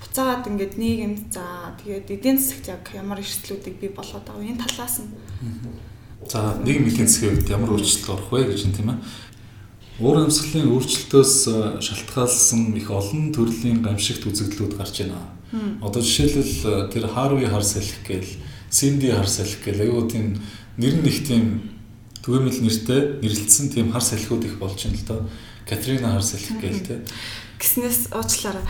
[0.00, 1.44] буцаагаад ингээд нийгэм за
[1.80, 5.10] тэгээд эдийн засагт яг ямар эрсдлүүдийг бий болгоод байгаа энэ талаас нь
[6.28, 8.98] За нийгэм эдийн засгийн хувьд ямар өөрчлөлт орох вэ гэж юм тийм ээ.
[10.00, 11.34] Уур амьсгалын өөрчлөлтөөс
[11.80, 15.22] шалтгаалсан их олон төрлийн гамшигт үзэгдлүүд гарч байна.
[15.80, 18.32] Одоо жишээлбэл тэр Харви хар салхи гээл
[18.76, 20.36] Синди хар салхи гэл аюу тийм
[20.76, 21.44] нэр нь их тийм
[22.20, 25.20] түгээмэл нэртэй нэрлэлсэн тийм хар салхиуд их болж байна л доо.
[25.64, 27.00] Катрина хар салхи гээл те.
[27.56, 28.60] Гиснээс уучлаарай.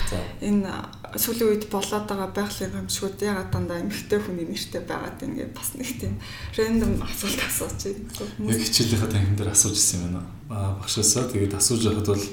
[0.47, 0.71] Энэ
[1.19, 5.75] сүүлийн үед болоод байгаа байгалийн гамшгууд ягаад дандаа эмэгтэй хүний нэртэй байгаад байна гэж бас
[5.75, 6.15] нэг тийм
[6.55, 8.55] рандом асуулт асууж байна.
[8.55, 10.23] Яг хичээлийнхаа танхим дээр асууж ирсэн юм байна.
[10.55, 12.25] Аа багшаасаа тэгээд асууж байхад бол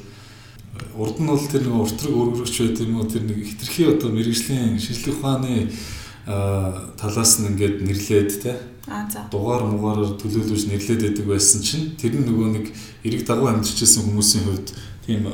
[0.94, 4.78] урд нь бол тэр нэг уртраг өргөрөгч байт юм уу тэр нэг хитрхи одоо мэрэгжлийн
[4.78, 5.74] шинжлэх ухааны
[6.26, 8.56] талаас нь ингээд нэрлээд те.
[9.32, 12.66] Дугаар муугаараар төлөөлөж нэрлээд байдаг байсан чинь тэр нь нөгөө нэг
[13.04, 14.70] эрэг дагуу амьдчилсэн хүмүүсийн хувьд
[15.08, 15.28] тийм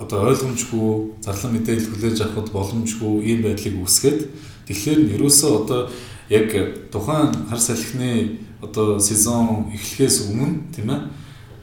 [0.00, 4.20] одоо ойлгомжгүй зарлан мэдээлэл хүлээж авахд боломжгүй ийм байдлыг үүсгээд
[4.68, 5.80] тэгэхээр нь ерөөсөө одоо
[6.28, 6.48] яг
[6.92, 11.00] тухайн хар салхины одоо сезон эхлэхээс өмнө тийм ээ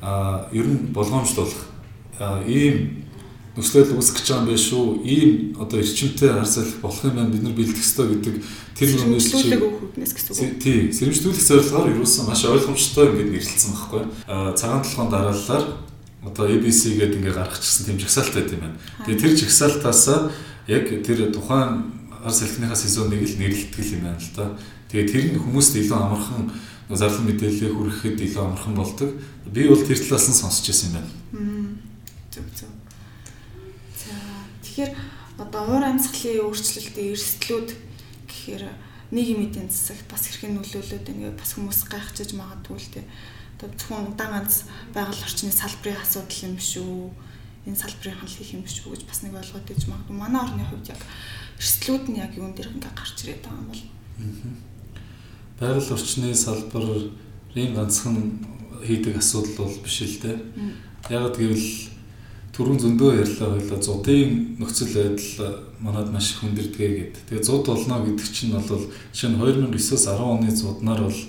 [0.01, 1.69] а ер нь болгоомжлуулах
[2.45, 3.00] ийм
[3.55, 4.87] нөхцөл үүсгэж байгаа юм биш үү?
[5.03, 8.35] Ийм одоо эрчимтэй харьцуулах болох юм байна бид нар бэлдэх ёстой гэдэг
[8.79, 10.55] тэр юмнээс чи гэсэн үг.
[10.63, 14.03] Тий, сэрэмжлүүлэх зорилгоор юусэн маш ойлгомжтой ингэж нэрлэлсэн байхгүй.
[14.31, 15.65] Аа цагаан толгойн дараалалаар
[16.23, 18.77] одоо ABC гэдэг ингээ гаргачихсан тийм жагсаалт байт юм байна.
[19.03, 20.03] Тэгээ тэр жагсаалтаас
[20.71, 21.91] яг тэр тухайн
[22.23, 24.45] хар салхиныхаа сезоныг л нэрлэлдэг юм байна л да.
[24.87, 26.55] Тэгээ тэр нь хүмүүст илүү амархан
[26.95, 29.09] зарлал мэдээлэлээ хүргэхэд илүү амархан болдог.
[29.49, 31.11] Би бол тэр талаас нь сонсч байсан юм байна.
[32.31, 32.70] Зөв зөв.
[34.81, 34.97] Тэгэхээр
[35.37, 37.69] одоо уур амьсгалын өөрчлөлтийн эрсдлүүд
[38.25, 38.65] гэхээр
[39.13, 43.05] нийгмийн эдийн засагт бас хэрхэн нөлөөлөд ингээ бас хүмүүс гайхчихж магадгүй л дээ.
[43.61, 47.13] Одоо зөвхөн удаан ганц байгаль орчны салбарын асуудал юм шүү.
[47.69, 50.17] Энэ салбарын ханал хийх юм биш үү гэж бас нэг ойлгоод иж магадгүй.
[50.17, 51.01] Манай орны хувьд яг
[51.61, 53.85] эрсдлүүд нь яг юун дээр ингээ гарч ирээд байгаа юм бол.
[55.61, 57.13] Байгаль орчны салбарын
[57.53, 58.17] ганцхан
[58.81, 60.37] хийдэг асуудал бол биш л дээ.
[61.13, 61.69] Яг гэвэл
[62.51, 67.15] түрүүн зөндөө ярьлаа хоёлаа зуудын нөхцөл байдал манад маш их хүндэрдэгэ гэд.
[67.31, 71.19] Тэгээ зууд болно гэдэг чинь бол жишээ нь 2009-оос 10 оны зууднаар бол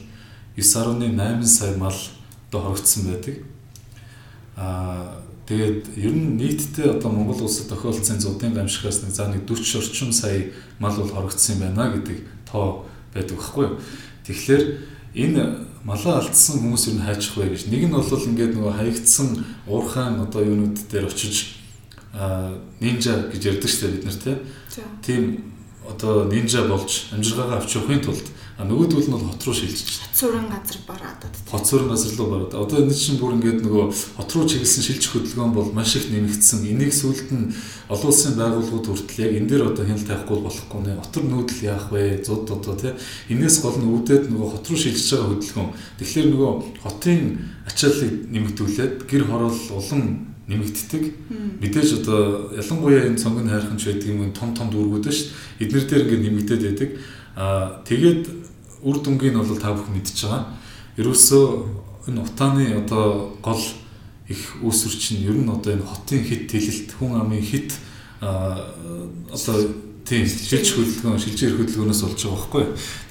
[0.58, 1.94] 9.8 сая мал
[2.50, 3.36] одоо хоригдсан байдаг.
[4.56, 9.78] Аа тэгээд ер нь нийтдээ одоо Монгол улсад тохиолдсон зуудын гамшигаас нэг за нэг 40
[9.78, 12.18] орчим сая мал бол хоригдсан байна гэдэг
[12.50, 13.78] тоо байдаг байхгүй юу.
[14.26, 14.62] Тэгэхээр
[15.14, 17.62] энэ малаа алдсан хүмүүс юу хайчих вэ гэж.
[17.70, 19.28] Нэг нь бол ингээд нөгөө хаягдсан
[19.66, 21.58] уурхайн одоо юунууд дээр очиж
[22.80, 24.38] нинжа гэж ярьдаг шүү дээ бид нар
[25.02, 25.22] тийм
[25.88, 28.26] одоо нинжа болж амжиргаагаа авч явахын тулд
[28.58, 30.04] А нөгөөдөл нь бол хот руу шилжиж.
[30.12, 31.24] Хоцорын газар бараад.
[31.48, 32.52] Хоцорын газар руу бараад.
[32.52, 33.84] Одоо энэ чинь бүр ингээд нөгөө
[34.20, 36.68] хот руу чиглэсэн шилжих хөдөлгөөн бол маш их нэмэгдсэн.
[36.68, 37.48] Энийг сүүлд нь
[37.88, 41.00] олон улсын байгууллагууд хүртэл яг энэ дээр одоо хяналт тавихгүй болохгүй нэ.
[41.00, 42.20] Хотор нүүдэл яах вэ?
[42.20, 42.92] Зуд одоо тий.
[43.32, 45.70] Энээс гол нь үүдээд нөгөө хот руу шилжиж байгаа хөдөлгөөн.
[45.96, 46.52] Тэгэхээр нөгөө
[46.84, 47.20] хотын
[47.66, 51.04] ачааллыг нэмэгдүүлээд гэр хороол улам нэмэгддэг.
[51.62, 55.66] Мэдээж одоо ялангуяа энэ цонгон хайрханч байдаг юм том том дүүргүүд шүү дээ.
[55.66, 56.90] Эднэр дээр ингээд нэмэгдээд байдаг.
[57.38, 58.41] Аа тэгээд
[58.82, 60.42] үр дүнгийн бол та бүхэн мэдж байгаа.
[60.98, 61.44] Ерөөсөө
[62.10, 63.62] энэ утааны одоо гол
[64.28, 67.70] их үүсвэр чинь ер нь одоо энэ хотын хит тэлэлт хүн амын хит
[68.20, 69.56] одоо
[70.02, 72.64] тийм шилж хөдөлгөөн шилжээр хөдөлгөөнөөс болж байгаа байхгүй.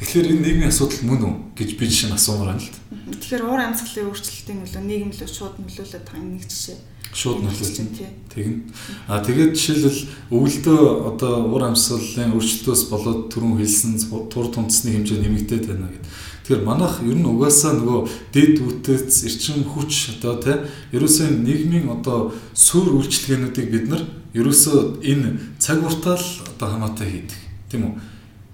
[0.04, 2.80] Тэгэхээр энэ нийгмийн асуудал мөн үү гэж би жишээ нь асуумаар байна л да.
[3.16, 6.78] Тэгэхээр уур амьсгалын өөрчлөлтийн нөлөө нийгэмлөө шууд нөлөөлөд байгаа нэг жишээ
[7.14, 7.88] шууд нөлөөлсөн
[8.32, 8.72] тэгнэ.
[9.08, 10.80] А тэгээд жишээлбэл өвөлдөө
[11.12, 14.00] одоо ур амьсгалын өөрчлөлтөөс болоод түрүүн хэлсэн
[14.32, 16.08] тур тунцны хэмжээ нэмэгдээд байна гэдэг.
[16.48, 18.00] Тэгэхээр манайх ер нь угаасаа нөгөө
[18.32, 20.56] дэд үтээс эрчим хүч одоо тий
[20.96, 26.24] ерөөсөө нийгмийн одоо суурь үйлчлэгээнүүдийг бид нар ерөөсөө энэ цаг уртаал
[26.56, 27.94] одоо хамаатай хийдэг тийм үү?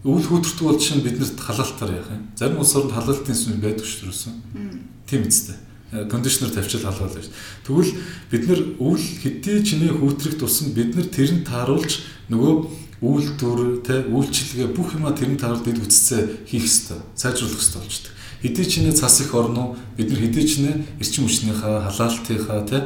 [0.07, 2.31] Өвөл хөдөртөг бол чинь биднэрт халаалтаар яах юм.
[2.37, 4.81] Зарим улс орнд халаалтын сүм байдаг шүү дээ.
[5.09, 7.30] Тийм үстэй кондишнер тавьчил халуул байж.
[7.65, 7.93] Тэгвэл
[8.32, 12.54] бид нар үйл хэдий чиний хүүтрэх тусам бид нар тэрэнд тааруулж нөгөө
[13.00, 17.00] үйлдвэр тэ үйлчилгээ бүх юма тэрэнд тааруулж дэд үтцээ хийх ёстой.
[17.15, 18.12] Сайжруулах ёстой болчдөг.
[18.41, 22.80] Хэдий чиний цас их орно бид нар хэдий чиний эрчим хүчнийхээ халаалтынхаа тэ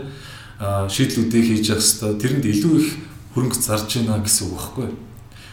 [0.61, 2.19] шийдлүүдийг хийж явах ёстой.
[2.21, 2.89] Тэрэнд илүү их
[3.33, 4.97] хөрөнгө зарж байна гэсэн үг байхгүй юу?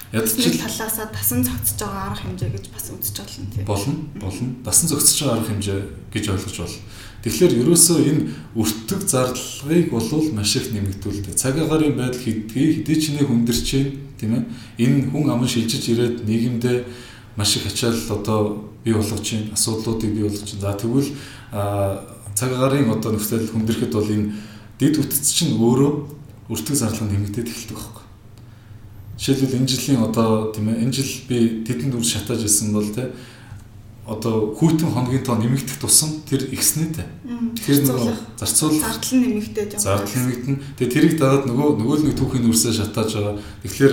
[0.09, 3.65] Ядчил талаасаа тасан зогцож байгаа арга хэмжээ гэж бас үзэж болно тийм.
[3.69, 4.49] Болно, болно.
[4.65, 5.81] Тасан зогцож байгаа арга хэмжээ
[6.13, 6.81] гэж ойлгож болно.
[7.29, 8.23] Тэгэхээр ерөөсөө энэ
[8.57, 11.37] өртөг зарлагыг болвол маш их нэмэгдүүлдэг.
[11.37, 13.69] Цаг агарын байдал хэдий хэдий ч нэ хүндэрч
[14.17, 14.45] тийм ээ.
[14.81, 16.89] Энэ хүн аман шилжиж ирээд нийгэмдээ
[17.37, 20.65] маш их ачаал одоо бий болгож чинь асуудлуудыг бий болгож чинь.
[20.65, 21.13] За тэгвэл
[22.33, 24.33] цаг агарын одоо нөхцөл хүндрэхэд бол энэ
[24.81, 28.05] дид үтц чинь өөрөө өртөг зарлага нэмэгдээд эхэлдэг байхгүй.
[29.21, 33.13] Жишээлбэл энэ жилийн одоо тийм ээ энэ жил би тэдэнд үр шатааж ирсэн бол тийм
[34.09, 37.05] одоо хүйтэн хоногийн тоо нэмэгдэх тусам тэр ихснэтэй.
[37.61, 39.85] Тэр нөгөө зарцуул зардал нь нэмэгдээд явна.
[39.85, 40.57] Зардал нэмэгдэн.
[40.81, 43.37] Тэгээ тэрийг дагаад нөгөө нөгөө л нэг түүхийн үрсээ шатааж байгаа.
[43.69, 43.93] Тэгэхээр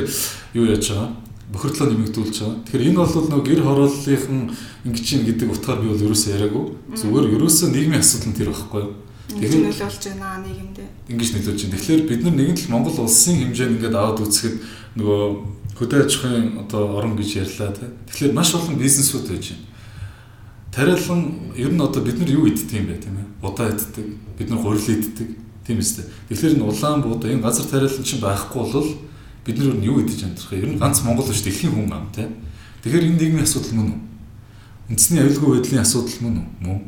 [0.56, 1.12] юу яаж байгаа?
[1.52, 2.64] Бохирдлоо нэмэгдүүлж байгаа.
[2.64, 4.40] Тэгэхээр энэ бол нөгөө гэр хорооллынхан
[4.88, 6.66] ингэж чинь гэдэг утгаар би бол ерөөсөө яриаггүй.
[6.96, 8.94] Зүгээр ерөөсөө нийгмийн асуудал нь тэр байхгүй юу?
[9.36, 10.88] Тэгэхээр нөлөөлж байна нийгэмдээ.
[11.12, 11.76] Ингэж нөлөөлж байна.
[11.76, 14.56] Тэгэхээр бид нар нэгэн л Монгол улсын хэмжээнд ингээд аваад үзэхэд
[14.96, 15.20] нөгөө
[15.76, 17.90] хөдөө аж ахуйн одоо орон гэж ярьлаа тий.
[18.08, 19.75] Тэгэхээр маш олон бизнесүүд байж байна
[20.76, 23.48] тариалан ер нь одоо бид нар юу иддэг юм бэ тийм ээ?
[23.48, 24.06] Удаа иддэг.
[24.38, 25.40] Бид нар гурил иддэг.
[25.64, 26.06] Тийм үстэй.
[26.28, 28.90] Тэгэхээр энэ улаан буудаа энэ газар тариалан чинь байхгүй бол
[29.48, 30.60] бид нар юу идэж амьдрах вэ?
[30.60, 32.36] Ер нь ганц Монгол биш дэлхийн хүн ам тийм.
[32.84, 34.02] Тэгэхээр энэ нийгмийн асуудал мөн үү?
[34.92, 36.48] Үндэсний аюулгүй байдлын асуудал мөн үү?
[36.68, 36.80] Мөн.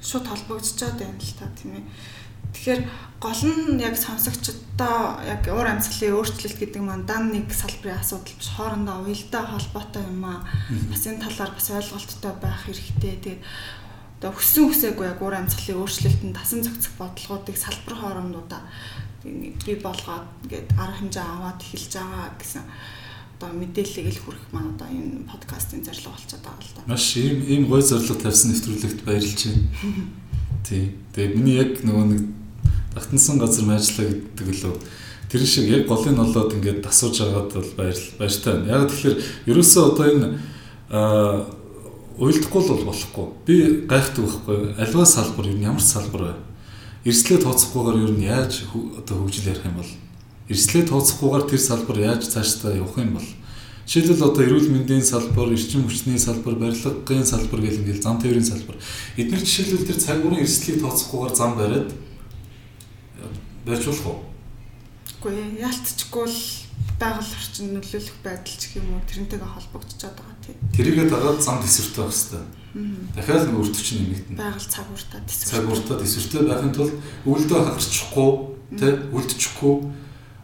[0.00, 1.84] Шууд холбогдчиход байна л та тийм ээ.
[2.52, 2.82] Тэгэхээр
[3.24, 8.50] гол нь яг сонсогчдоо яг уур амьсгалын өөрчлөлт гэдэг маань дан нэг салбарын асуудал биш
[8.52, 10.44] хоорондоо уялдаа холбоотой юм аа.
[10.92, 13.16] Бас энэ талаар бас ойлголттой байх хэрэгтэй.
[13.24, 13.40] Тэгээд
[14.20, 18.44] одоо хүссэн хүсээгүй яг уур амьсгалын өөрчлөлтөнд тасан зохицох бодлогоодыг салбар хоорондоо
[19.24, 22.64] бий болгоод ингээд арга хэмжээ аваад эхэлж байгаа гэсэн
[23.36, 26.88] одоо мэдээллийг л хүргэх маань одоо энэ подкастын зорилго болчиход байгаа л да.
[26.92, 29.40] Маш ийм ийм гой зорилго тавьсан нэвтрүүлэгт баярлж
[30.64, 30.68] байна.
[30.68, 30.96] Тий.
[31.14, 32.22] Тэгээ миний яг нөгөө нэг
[32.94, 34.74] Тогтносон газар маяжлаа гэдэг лөө
[35.28, 38.70] тэр шиг яг голын нолоод ингээд асууж байгаад бол баяр баяртай байна.
[38.70, 39.16] Яг тэгэхээр
[39.50, 40.26] ерөөсөө одоо энэ
[42.18, 43.26] уйлдахгүй л бол болохгүй.
[43.46, 43.54] Би
[43.90, 44.78] гайхдаг байхгүй.
[44.78, 46.34] Альва салбар юу ямар салбар вэ?
[47.10, 49.90] Эрслээ тооцохгүйгээр юу нь яаж одоо хөгжил ярих юм бол
[50.48, 53.28] эрслээ тооцохгүйгээр тэр салбар яаж цаашдаа явах юм бол
[53.84, 58.80] Жишээлбэл одоо эрүүл мэндийн салбар, эрчим хүчний салбар, барилгын салбар гэх ингээл зам тээврийн салбар.
[59.20, 61.92] Эдгээр жишээлбэл тэр цаг уурын эрсдлийг тооцохгүйгээр зам бариад
[63.68, 64.18] байж болох уу?
[65.20, 66.40] Үгүй яалтчгүй л
[67.00, 70.56] байгаль орчин нөлөөлөх байдал ч юм уу тэрнтэйгээ холбогдчиход байгаа тийм.
[70.76, 72.44] Тэрийгээ дагаад зам төсвөртэй байх хэрэгтэй.
[73.16, 74.40] Дахиад нэг өртөвч нэмэгдэнэ.
[74.40, 75.52] Байгаль цаг ууртаа төсвөртэй.
[75.52, 76.94] Цаг ууртаа төсвөртэй байхын тулд
[77.24, 78.30] өвөлдөө хагарчихгүй,
[78.80, 79.74] тэ үлдчихгүй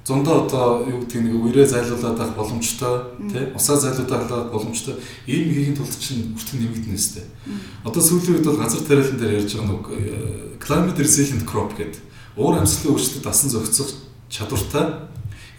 [0.05, 2.95] зундаа одоо юу гэдэг нэг үрээ зайлуулаад авах боломжтой
[3.29, 4.95] тий усаа зайлуулаад авах боломжтой
[5.27, 7.25] ийм хийхин тулд чинь хүртэн нэмэгдэнэ үстэй.
[7.85, 12.01] Одоо сүүлийн үед бол газар тариалан дээр ярьж байгаа нэг э, climate resilient crop гэдэг
[12.37, 13.91] уур амьсгалын өөрчлөлтөд дасан зохицох
[14.33, 14.87] чадвартай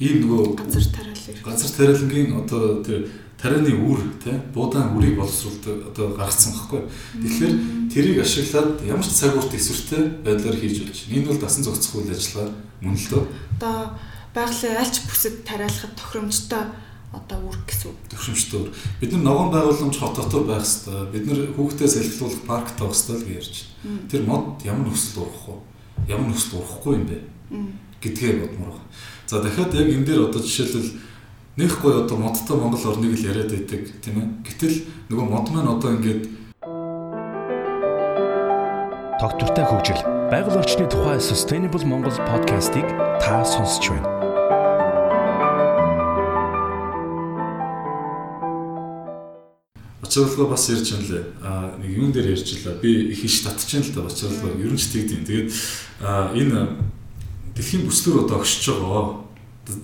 [0.01, 6.13] ийм нөгөө газар тариалан газар тариалангийн одоо тэр тарианы үр тий буудаан үрийг боловсруулдаг одоо
[6.13, 6.81] гаргацсан байхгүй.
[7.25, 7.53] Тэгэхээр
[7.89, 10.99] тэрийг ашиглаад ямар ч цаг урт эсвэртэй байдлаар хийж болж.
[11.09, 12.53] Энэ бол дасан зохицох үйл ажиллагаа
[12.85, 13.23] мөн л дөө.
[13.57, 13.97] Одоо
[14.35, 16.63] байгалийн альч бүсэд тариалахад тохиромжтой
[17.11, 17.99] одоо үүрэг гэсэн үг.
[18.07, 18.69] Төвшмжтэй үр.
[19.03, 21.11] Бид нар ногоон байгууламж хот дотор байх хэвээр.
[21.11, 24.07] Бид нар хүүхдээ салхилуулах парк тавих хэвээр л ярьж байна.
[24.07, 25.55] Тэр мод ямар нөхцөлд урах вэ?
[26.15, 27.19] Ямар нөхцөлд урахгүй юм бэ?
[28.01, 28.89] гэдгээ бодмоор байна.
[29.27, 30.91] За дахиад яг энэ дээр одоо жишээлбэл
[31.57, 34.27] нэг гой одоо модтой Монгол орныг л яриад байдаг тийм ээ.
[34.47, 34.75] Гэтэл
[35.11, 36.23] нөгөө мод маань одоо ингээд
[39.21, 40.01] тогтвортой хөгжил
[40.33, 42.87] байгаль орчны тухай Sustainable Монгол подкастыг
[43.21, 44.20] та сонсч байна.
[50.11, 51.23] Бачаалгаа бас ярьж байна лээ.
[51.39, 52.75] Аа нэг юун дээр ярьж илаа.
[52.83, 54.59] Би их иш татчихсан л да бачаалгаа.
[54.59, 55.23] Ер нь ч тэгдэв.
[55.23, 55.49] Тэгээд
[56.03, 56.67] аа энэ
[57.55, 59.23] дэлхийн бүслэр одоо огшиж байгаа.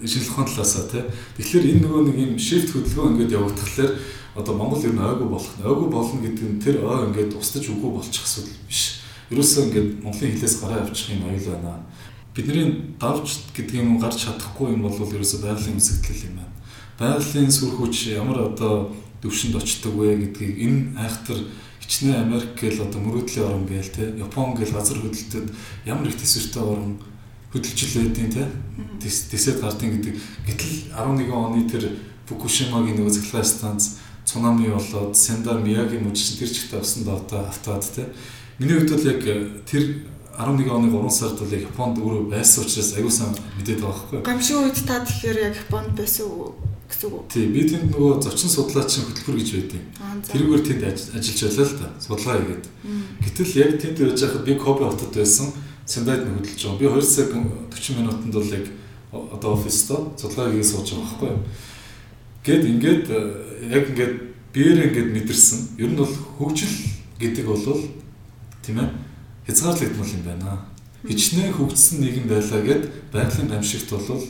[0.04, 1.04] Шинжлэх ухааны талаасаа тий.
[1.40, 3.92] Тэгэхээр энэ нөгөө нэг юм шифт хөдөлгөөн ингээд явагдахлаар
[4.36, 5.54] одоо Монгол ер нь ойгүй болох.
[5.64, 9.00] Ойгүй болно гэдэг нь тэр ой ингээд устдаж үгүй болчих асуудал биш.
[9.32, 11.88] Ерөөсөө ингээд Монголын хилээс гараа авчих юм аюул байна.
[12.36, 16.52] Бидний давж гэдэг юм гарч чадахгүй юм бол ерөөсөө байгалийн үзэгдэл юм байна.
[17.00, 21.40] Байгалийн сүр хүч ямар одоо төвшөнд очдог вэ гэдгийг энэ айхтар
[21.82, 25.48] хичнээн Америк гэл одоо мөрөөдлийн орн гээл те Япон гэл газар хөдлөлтөд
[25.86, 27.00] ямар их төсвөртэй орн
[27.54, 28.46] байдیں۔ те
[29.02, 31.84] тэсэд гардыг гэдэг гэтэл 11 оны тэр
[32.28, 33.84] Фукушимагийн нөгөө цахилгаан станц
[34.28, 38.12] цунами болоод Сендар Мияги мужчин тэр чигт авсан давтаа автаад те
[38.60, 39.24] миний хувьд бол яг
[39.64, 40.04] тэр
[40.38, 44.22] 11 оны 3 сард бол Японд өөрөө байсан учраас аягүй сайн мэдээд байгаа байхгүй.
[44.28, 46.54] Гамшиг үед та тэгэхээр яг Японд байсан уу?
[46.88, 47.28] Гэсэн үг.
[47.28, 49.84] Тий, би тэнд нөгөө зочин судлаачийн хөтөлбөр гэж байдیں۔
[50.32, 50.84] Тэрүүгээр тэнд
[51.20, 51.88] ажиллаж байлаа л да.
[52.00, 52.66] Судалгаа хийгээд.
[53.24, 55.48] Гэтэл яг тэнд байж байхад би Кобе хотод байсан.
[55.86, 56.80] Сендайд нь хөдөлж байгаа.
[56.80, 58.66] Би 2 цаг 40 минутанд бол яг
[59.12, 61.32] одоо оффистоо судалгаа хийгээд сууж байгаа байхгүй.
[62.48, 63.20] Гэт ингээд э,
[63.72, 64.16] яг ингээд
[64.56, 65.60] биеэр ингээд мэдэрсэн.
[65.80, 66.76] Ер нь бол хөгжил
[67.20, 67.84] гэдэг бол
[68.64, 68.90] тийм ээ
[69.48, 70.64] хязгаарлагдмал юм байна.
[71.08, 74.24] Хичнээн хөгжсөн нийгэм байлаа гэд байгалийн амьшигт бол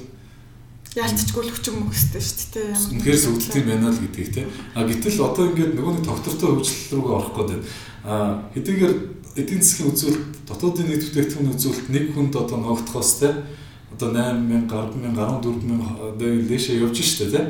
[0.97, 4.81] яалтчгүй л хүчин мөхстэй шүү дээ ямар үнэхээр сүгдэлт юм байна л гэдгийг тийм а
[4.89, 7.55] гэтэл одоо ингээд нөгөө нэг доктортой хөгжил рүүгээ орох байна
[8.07, 8.13] а
[8.57, 8.93] хэдийгээр
[9.37, 13.35] эдийн засгийн үзүүлэлт дотоодын нийт бүтээгдэхүүн үзүүлэлт нэг хүнд одоо ногдохоос тийм
[13.93, 15.13] одоо 8000 100000
[16.17, 17.45] 14000 дээшээ явж штэ тийм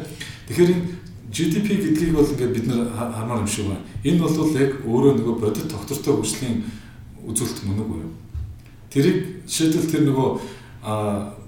[0.47, 0.85] тэгэхээр энэ
[1.31, 3.83] GDP гэдгийг бол ингээд бид нар хамаар юм шиг байна.
[4.03, 6.63] Энэ бол яг өөрөө нөгөө бодит доктортой хөгжлийн
[7.27, 8.13] үзүүлэлт мөн үгүй юу?
[8.87, 10.29] Тэрийг жишээлбэл тэр нөгөө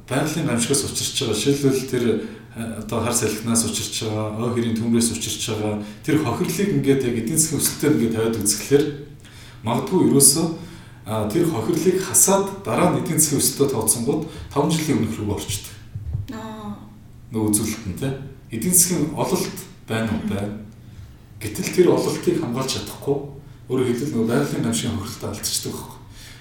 [0.09, 1.37] байгалийн амжигаас учирч байгаа.
[1.37, 2.05] Жишээлбэл тэр
[2.57, 5.83] одоо хар салхинаас учирч байгаа, ой хэрийн төмрөөс учирч байгаа.
[6.03, 8.85] Тэр хохирлыг ингээд яг эдийн засгийн өсөлтөөр ингээд тавиад үзэхлээр
[9.63, 10.47] магадгүй ерөөсөө
[11.29, 15.73] тэр хохирлыг хасаад дараа нь эдийн засгийн өсөлтөд тооцсонгууд 5 жилийн өмнөх рүү орчдөг.
[16.33, 16.73] Аа.
[17.29, 18.13] Нөгөө үзүүлэлт нь тийм.
[18.49, 20.57] Эдийн засгийн ололт байна уу байна.
[21.39, 23.17] Гэтэл тэр ололтыг хамгаалж чадахгүй
[23.69, 25.97] өөрөөр хэлбэл нөгөө байгалийн гамшигын хохирлтаа алдчихдаг байхгүй.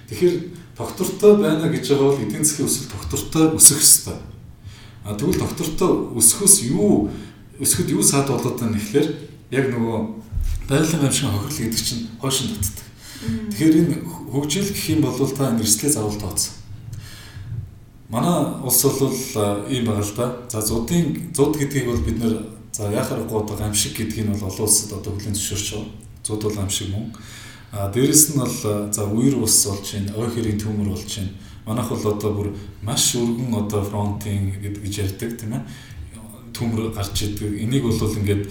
[0.09, 0.37] Тэгэхээр
[0.79, 4.15] доктортой байна гэж байгаа бол эдийн засгийн өсөлт доктортой өсөх ёстой.
[5.05, 7.11] А тэгвэл доктортой өсөхөөс юу
[7.59, 9.09] өсөхөд юу саад болоод байна гэхээр
[9.51, 9.99] яг нөгөө
[10.69, 12.87] байгалийн гамшигын хохирол гэдэг чинь хойшин татдаг.
[13.51, 13.95] Тэгэхээр энэ
[14.31, 16.55] хөгжил гэх юм бол та энэ эрсдлээ заавал тооцсон.
[18.09, 19.17] Манай улс бол
[19.69, 20.27] ийм байгаа л да.
[20.49, 22.39] За зуудын зууд гэдгийг бол бид нэр
[22.73, 25.91] за яхаар гоо гамшиг гэдгийг нь бол олон улсад одоо хүлээн зөвшөөрч байгаа.
[26.23, 27.13] Зууд бол гамшиг мөн.
[27.73, 28.57] А дээрэс нь бол
[28.93, 31.33] за үер ус болж байна, ой хэрийн төмөр болж байна.
[31.67, 32.49] Манайх бол одоо бүр
[32.83, 35.63] маш өргөн одоо фронтинг гэж ярьдаг тийм ээ.
[36.57, 37.61] Төмөр гарч идэг.
[37.61, 38.49] Энийг бол ингээд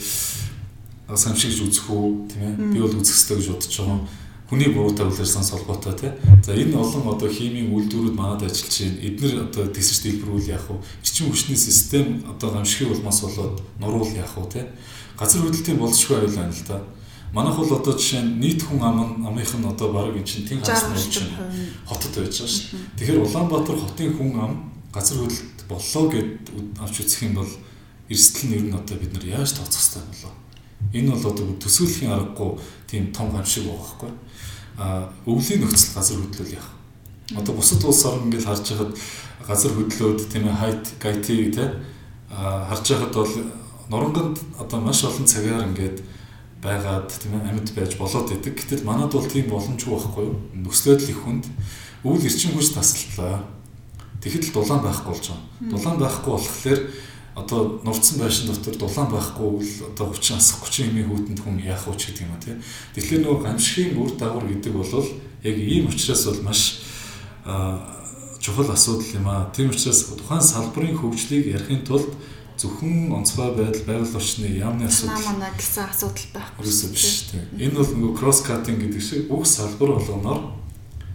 [1.09, 2.53] самшигж үзэх үү тийм ээ.
[2.74, 3.99] Би бол үзэх хэрэгтэй гэж бодож байгаа
[4.47, 6.11] хүний буруутай үйлэрсэн солгоотой тий.
[6.43, 9.03] За энэ олон одоо химийн үйлдвэрүүд манад ажиллаж байна.
[9.03, 10.80] Эдгээр одоо тесэж дэлбэрүүл яах вэ?
[11.03, 14.65] Эрчим хүчний систем одоо гамшигын улмаас болоод нуруул яах вэ тий.
[15.20, 16.80] Газар хөдлөлтийн боловсрол аюул байна л да.
[17.34, 20.63] Манайх бол одоо жишээ нь нийт хүн ам амынх нь одоо баг эн чинь тийм
[20.63, 21.51] хаас болж байна.
[21.86, 22.80] Хотод байж байгаа шүү.
[22.95, 24.53] Тэгэхээр Улаанбаатар хотын хүн ам
[24.93, 26.32] газар хөдлөлт боллоо гэд
[26.80, 27.51] авч үзэх юм бол
[28.09, 30.34] эрсдэл нь ер нь одоо бид нар яаж тооцох хэрэгтэй болоо.
[30.93, 32.51] Энэ бол одоо төсөөлхийн аргагүй
[32.88, 34.11] тийм том гам шиг байгаа байхгүй.
[34.80, 36.71] А өвлийн нөхцөл газар хөдлөл яах.
[37.36, 38.91] Одоо бусад улс орн ингээл харж байхад
[39.47, 41.75] газар хөдлөөд тийм ээ хайт гайти те
[42.32, 43.34] харж байхад бол
[43.89, 45.99] нуранганд одоо маш олон цагаар ингээд
[46.68, 48.59] байгаад тийм ээ амьд байж болоод идэг.
[48.59, 50.36] Гэтэл манад бол тийм боломжгүй байхгүй юу?
[50.68, 51.45] Нөхцөлөд л их хүнд
[52.03, 53.47] өвөл эрчим хүч тасалдлаа.
[54.20, 55.72] Тэгэхэд л дулаан байхгүй болж байгаа.
[55.72, 56.80] Дулаан байхгүй болохоор
[57.38, 61.86] одоо нурцсан байшин дотор дулаан байхгүй бол одоо 30 асах 30 эмийн хүүтэнд хүн яах
[61.88, 62.55] вэ гэдэг юм а тий.
[62.97, 64.91] Тэгэхээр нөгөө гамшигын үр дагавар гэдэг бол
[65.45, 66.82] яг ийм учраас бол маш
[68.41, 69.47] чухал асуудал юм а.
[69.53, 72.09] Тийм учраас тухайн салбарын хөгжлийг ярихын тулд
[72.58, 76.66] зөвхөн онцгой байдал байгаль орчны яамны асуудал манай гэсэн асуудал байхгүй.
[76.66, 77.45] Ерөөсөө биш тийм.
[77.58, 80.41] Энэ бол нөгөө кросс катинг гэдэг шиг бүх салбар болгоноор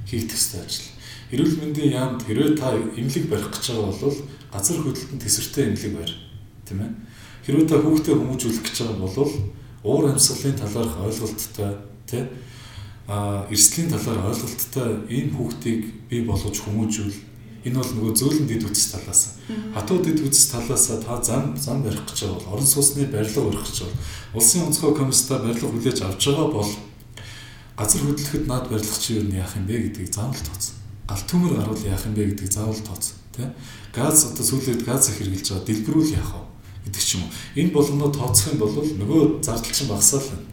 [0.06, 0.88] хийх төстэй ажил.
[1.34, 4.18] Эрүүл мэндийн яамд хэрвээ та эмнэлэг барих гэж байгаа бол
[4.54, 6.14] газар хөдлөлтөнд тесвэртэй эмнэлэг барь.
[6.68, 6.90] Тийм ээ.
[7.42, 9.32] Хэрвээ та хүүхдээ хүмүүжүүлэх гэж байгаа бол
[9.82, 11.72] уур амьсгалын талаарх ойлголттой
[12.06, 12.26] тийм
[13.08, 17.31] а эрсдлийн талаар ойлголттой энэ хүүхдийг бий болгож хүмүүжүүл
[17.64, 19.38] энэ бол нөгөө зөөлөн дэд үтс талаас.
[19.74, 23.78] Хатуу дэд үтс талаас та зам зам барих гэж бол орон сууцны барилга барих гэж
[23.86, 23.96] бол
[24.38, 26.70] улсын онцгой комиссда барилга хүлээж авч байгаа бол
[27.76, 30.76] газар хөдлөхөд наад барилга чи юу яах юм бэ гэдгийг заавал тооцсон
[31.08, 33.48] гал төмөр гарвал яах юм бэ гэдгийг заавал тооц тий
[33.94, 36.52] газ одоо сүүлээд газ их хэрглэж байгаа дэлбэрүүл яах вэ
[36.86, 37.30] гэдэг ч юм уу.
[37.54, 40.50] Энэ болгоноо тооцох юм бол нөгөө зардал чинь багасаал байна.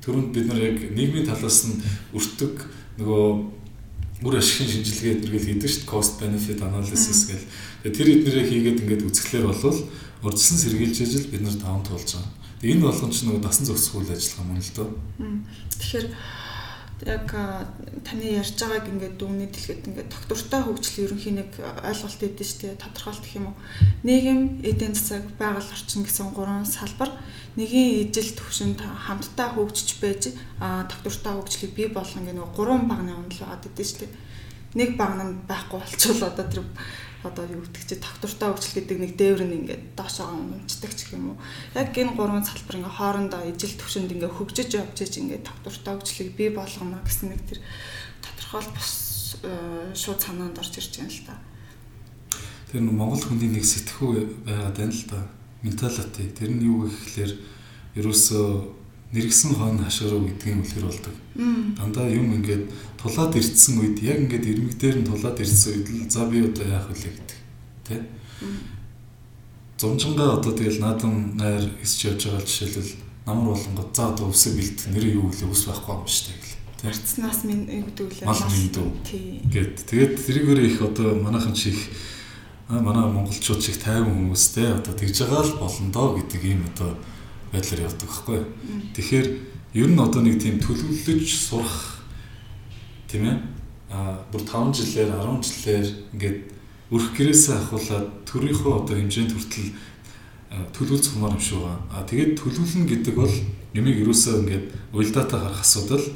[0.00, 1.82] Түрүүнд бид нар яг нийгмийн талаас нь
[2.16, 2.64] өртөг
[2.96, 3.24] нөгөө
[4.20, 7.44] үр ашигын шинжилгээ эднэргээл хийдэг шүү дээ cost benefit analysis гэл
[7.82, 9.80] тэгээ тэр эднэрээ хийгээд ингээд үзэхлээр болвол
[10.20, 12.32] урьдчилан сэргийлж ижил бид нар таван туулж байгаа.
[12.60, 14.88] Тэгээ энэ болгон ч нөгөө дасан зохицгүй ажиллагаа мөн л дөө.
[15.80, 16.06] Тэгэхээр
[17.06, 17.32] яг
[18.04, 22.82] таны ярьж байгааг ингээд дүгнээ дэлгэхэд ингээд доктортой хөгжил ерөнхийн нэг ойлголт өгдөө шүү дээ
[22.82, 23.56] тодорхойлт гэх юм уу.
[24.04, 27.10] Нийгэм эдийн засаг байгаль орчин гэсэн гурван салбар
[27.56, 30.22] нэгin ижил төвшөнд хамтдаа хөгжиж байж
[30.60, 34.12] доктортой хөгжлийг бий болгох гэх нэг гурван багны онол байгаа гэдэг шүү дээ.
[34.76, 36.62] Нэг баг нь байхгүй болчихвол одоо тэр
[37.22, 41.36] одоо юу гэдэг чи доктортой хөгжил гэдэг нэг дээвэр нь ингээд доошоо унцдаг ч юм
[41.36, 41.38] уу.
[41.76, 46.32] Яг энэ гурван салбар ингээд хоорондоо ижил төвшөнд ингээд хөгжиж явж иж ингээд доктортой хөгжлийг
[46.32, 47.60] бий болгоно гэсэн нэг тэр
[48.24, 51.36] тодорхой бус э, шууд санаанд орж ирж байна л та.
[52.72, 55.20] Тэр Монгол хүний нэг сэтгхүү байгаад байна л да.
[55.60, 56.32] Менталити.
[56.32, 57.32] Тэр нь юу гэхээр
[58.00, 58.79] ерөөсөө
[59.12, 61.14] нэргсэн хон хашгируу гэдгийг үлгэр болдог.
[61.34, 66.06] Дандаа юм ингээд тулаад ирдсэн үед яг ингээд ирмэг дээр нь тулаад ирсэн үед л
[66.06, 67.38] за би одоо яах вэ гэдэг.
[67.90, 68.06] Тэ?
[69.82, 72.92] Зумжингаа одоо тэгэл наадам найр эсч явж байгаа жишээлбэл
[73.26, 76.58] намар болонгод за одоо өвсөг бэлт нэр юу вэ ус байхгүй юм шүү дээ гэл.
[76.78, 76.88] Тэ?
[76.94, 78.26] Арцнаас минь өгдөг үлээ.
[78.30, 78.88] Мал миндүү.
[79.50, 81.78] Гэт тэгээд тэрийгээр их одоо манайхан чих
[82.70, 86.94] манай монголчууд чих тайван хүмүүстэй одоо тэгж байгаа л болно доо гэдэг ийм одоо
[87.52, 88.40] байдлаар явдаг байхгүй.
[88.94, 89.26] Тэгэхээр
[89.74, 92.02] ер нь одоо нэг тийм төлөвлөж сурах
[93.10, 93.36] тийм ээ
[93.90, 96.38] а бүр 5 жилээр 10 жилээр ингээд
[96.94, 99.70] өрх гэрээсээ ахуулаад төрийнхөө одоо хэмжээнд хүртэл
[100.74, 101.78] төлөвлөж хумаар юм шиг байгаа.
[101.90, 103.34] А тэгээд төлөвлөн гэдэг бол
[103.74, 106.06] юмыг юусаа ингээд уйлдаатай харах асуудал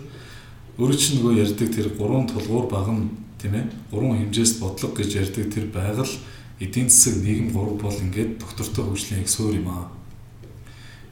[0.78, 5.46] өөрөө чинь нөгөө ярьдаг тэр гурван тулгуур багн тийм ээ гурван хэмжээс бодлого гэж ярьдаг
[5.54, 6.14] тэр байгаль
[6.58, 9.86] эдийн засаг нийгэм гурав бол ингээд доктортой хөгжлийн яг суурь юм аа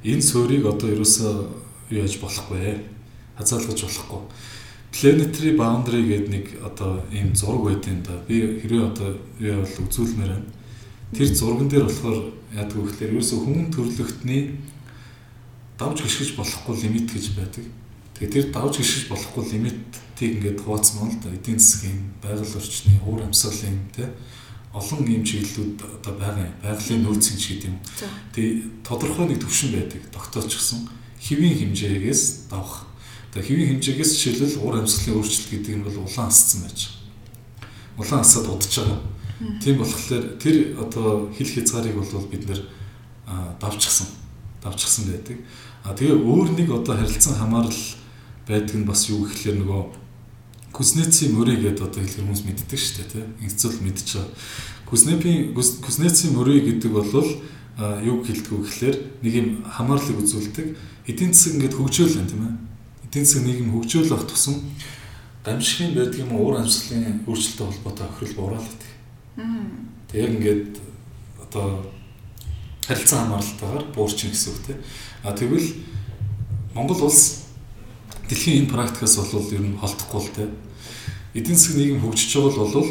[0.04, 1.32] энэ суурийг одоо ерөөсөө
[1.94, 2.82] юу яаж болохгүй
[3.38, 4.22] хазаалгаж болохгүй.
[4.92, 8.18] Planetary boundary гэдэг нэг одоо ийм зураг байдیں۔ да.
[8.28, 10.48] Би хэрвээ одоо юу явал үзүүлмээр байна.
[11.16, 12.18] Тэр зурган дээр болохоор
[12.52, 14.42] яадаг вэ гэхээр ерөөсөө хүн төрлөختний
[15.78, 17.64] давж гიშгэж болохгүй лимит гэж байдаг.
[18.18, 21.32] Тэгээд тэр давж гიშгэж болохгүй лимиттийг ингээд хуваацмаа л да.
[21.32, 24.12] Эдийн засгийн байгаль орчны уур амьсгалын тийм
[24.72, 26.56] олон юм чиглэлүүд одоо байгаа юм.
[26.64, 27.78] Байгалийн нөөцийн ч гэдэг юм.
[28.32, 30.00] Тэгээ тодорхой нэг төвшин байдаг.
[30.08, 30.88] Тогтооч гисэн
[31.20, 32.88] хэвийн хэмжээгээс давах.
[33.36, 38.00] Тэгээ хэвийн хэмжээгээс жишээлбэл уур амьсгалын өөрчлөлт гэдэг нь бол улаан асцсан байж байгаа.
[38.00, 39.00] Улаан асаад удаж байгаа.
[39.60, 42.60] Тийм болохоор тэр одоо хил хязгаарыг бол бид нэр
[43.60, 44.08] давчихсан.
[44.64, 45.36] Давчихсан байдаг.
[45.84, 47.80] А тэгээ өөр нэг одоо харилцан хамаарал
[48.48, 50.01] байдаг нь бас юу гэхэлэр нөгөө
[50.72, 53.28] Кузнецийн мөрий гэдэг одоо хэлэх хүмүүс мэддэг шүү дээ тийм.
[53.44, 54.32] Инцэл мэдж байгаа.
[54.88, 57.08] Кузнецийн Кузнецийн мөрий гэдэг бол
[58.02, 60.76] юу хэлдэг вэ гэхээр нэг юм хамаарлыг үзүүлдэг.
[61.08, 62.54] Эдийн засаг ингээд хөгжөөл байна тийм ээ.
[63.08, 64.56] Эдийн засаг нийгэм хөгжөөл авах тусам
[65.44, 68.90] гамшигын байдаг юм уур амьсгалын өөрчлөлттэй холбоотой охирол буураад байдаг.
[70.12, 70.72] Тэг яг ингээд
[71.40, 71.84] одоо
[72.86, 74.78] харилцан хамааралтайгаар буурчин гэсэн үг тийм.
[75.24, 75.68] А тэгвэл
[76.74, 77.41] Монгол улс
[78.32, 80.48] дэлхийн энэ практикаас бол ер нь холдохгүй л те.
[81.36, 82.90] Эдийн засгийн нийгэм хөгжиж байгаа бол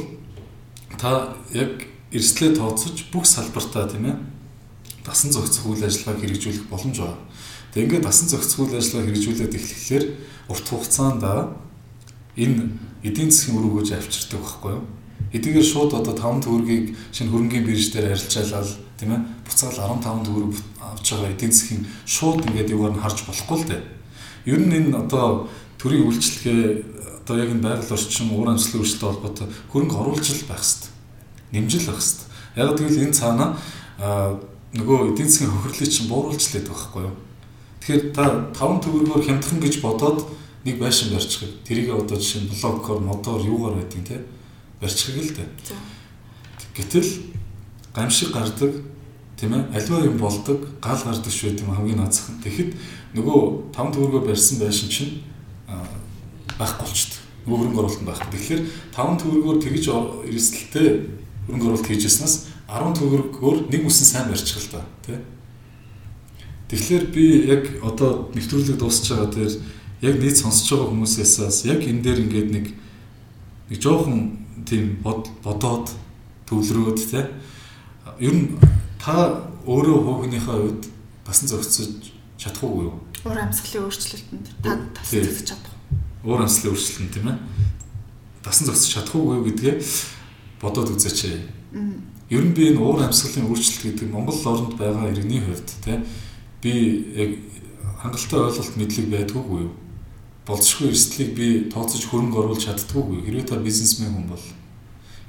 [1.02, 1.10] та
[1.58, 4.18] яг эрсдлээ тооцож бүх салбартаа тийм ээ
[5.02, 7.18] дасан зохицох үйл ажиллагааг хэрэгжүүлэх боломж байна.
[7.74, 10.06] Тэгээ ингээд дасан зохицох үйл ажиллагаа хэрэгжүүлээд эхлэхлээр
[10.54, 11.24] урт хугацаанд
[12.38, 12.70] энэ
[13.02, 14.86] эдийн засгийн үр өгөөж авчирдаг байхгүй юу?
[15.34, 16.86] Эдгээр шууд одоо 5 төгрөгийг
[17.16, 22.46] шинэ хөрөнгөний бирж дээр арилжаалал тийм ээ буцаал 15 төгрөг авч байгаа эдийн засгийн шууд
[22.46, 23.82] ингээд юугаар нь харж болохгүй л дээ.
[24.46, 26.62] Ер нь энэ одоо төрийн үйлчлэгээ
[27.22, 30.92] одоо яг энэ байгаль орчин уур амьсгалын өөрчлөлтөд холбоотой хөрөнгө оруулалт байх хэрэгтэй.
[31.54, 32.28] Нэмжил байх хэрэгтэй.
[32.58, 33.46] Яг тэгвэл энэ цаана
[34.74, 37.16] нөгөө эдийн засгийн хохирлыг чинь бууруулж лээд байхгүй юу?
[37.82, 38.24] Тэгэхээр та
[38.56, 40.26] 5 төгрөгөөр хямдхан гэж бодоод
[40.66, 44.18] нэг байшин барьчихыг тэрийг одоо жишээ нь блоккоор модоор юугаар байдгийг те
[44.82, 45.50] барьчихыг л дээ.
[46.78, 47.10] Гэтэл
[47.94, 48.72] гамшиг гардаг
[49.38, 52.38] тийм ээ аливаа юм болдог гал гардаг шүү дээ хамгийн наацхан.
[52.46, 52.72] Тэгэхэд
[53.16, 53.40] нөгөө
[53.76, 55.14] 5 төгрөгөөр барьсан байшин чинь
[56.62, 57.20] байхгүй болчихдээ.
[57.42, 58.30] Нөгөө хөрөнгө оруулалт байхгүй.
[58.32, 58.62] Тэгэхээр
[58.96, 59.86] 5 төгрөгөөр тэгж
[60.30, 60.88] эрсдэлтэй
[61.48, 62.36] хөрөнгө оруулалт хийжсэнээс
[62.70, 65.20] 10 төгрөгөөр нэг үсэн сайн барьчих л та тий.
[66.70, 69.54] Тэгэхээр би яг одоо нэвтрүүлэг дуусч байгаа дээр
[70.06, 72.66] яг нийт сонсож байгаа хүмүүсээс яг энэ дээр ингээд нэг
[73.68, 75.92] нэг жоохон тийм бодоод
[76.48, 77.26] төвлөрөөд тий.
[78.24, 78.56] Ер нь
[79.02, 80.82] та өөрөө хөөгнийхээ үед
[81.26, 82.98] басан зохицож чадахгүй юу?
[83.22, 85.74] Уур амьсгалын өөрчлөлтөнд та тасан зохицож чадах.
[86.26, 87.38] Уур амьсгалын өөрчлөлтөнд тийм ээ.
[88.42, 89.76] Тасан зохицож чадахгүй юу гэдгээ
[90.58, 91.20] бодоод үзээч.
[92.34, 96.02] Ер нь би энэ уур амьсгалын өөрчлөлт гэдэг Монгол орнд байгаа иргэний хувьд тийм
[96.66, 96.74] би
[97.14, 97.32] яг
[98.02, 99.74] хангалттай ойлголт мэдлэг байдгүй юу?
[100.48, 103.22] Болцсохгүй эрсдлийг би тооцож хөрөнгө оруулж чаддгүй юу?
[103.22, 104.46] Хэрвээ та бизнесмен хүн бол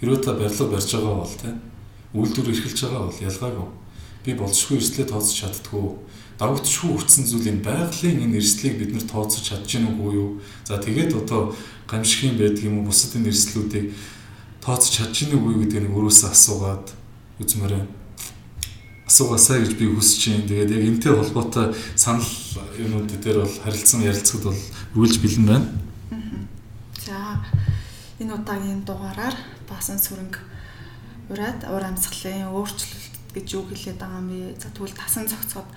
[0.00, 1.56] хэрвээ та барилга барьж байгаа бол тийм
[2.16, 3.68] үйлдвэр эрхэлж байгаа бол ялгаагүй.
[4.24, 5.84] Би болцсохгүй эрсдлээ тооцож чаддгүй
[6.43, 10.43] давагдчихгүй хүрсэн зүйлийн байгалийн энэ эрсдлийг бид нэр тооцож чадж гэнэ үгүй юу?
[10.66, 11.55] За тэгээд одоо
[11.86, 13.95] гамшигын байдаг юм уу бусад энэ эрсдлүүдийг
[14.59, 16.86] тооцож чадж гэнэ үгүй гэдэг нэг өрөөсөө асуугаад
[17.38, 17.86] үзмээрээ
[19.07, 20.49] асуугаасаа гэж би хүсэж байна.
[20.51, 22.26] Тэгээд яг энтэй холбоотой санал
[22.74, 24.61] юмуд дээр бол харилцан ярилцахад бол
[24.99, 25.68] үргэлж бэлэн байна.
[27.07, 27.38] За
[28.18, 29.38] энэ удаагийн дугаараар
[29.70, 30.43] баасан сүрэнг
[31.30, 34.59] ураад уур амьсгалын өөрчлөлт гэж юу хэлээд байгаа юм бэ?
[34.59, 35.70] За тэгвэл тасан зохицоход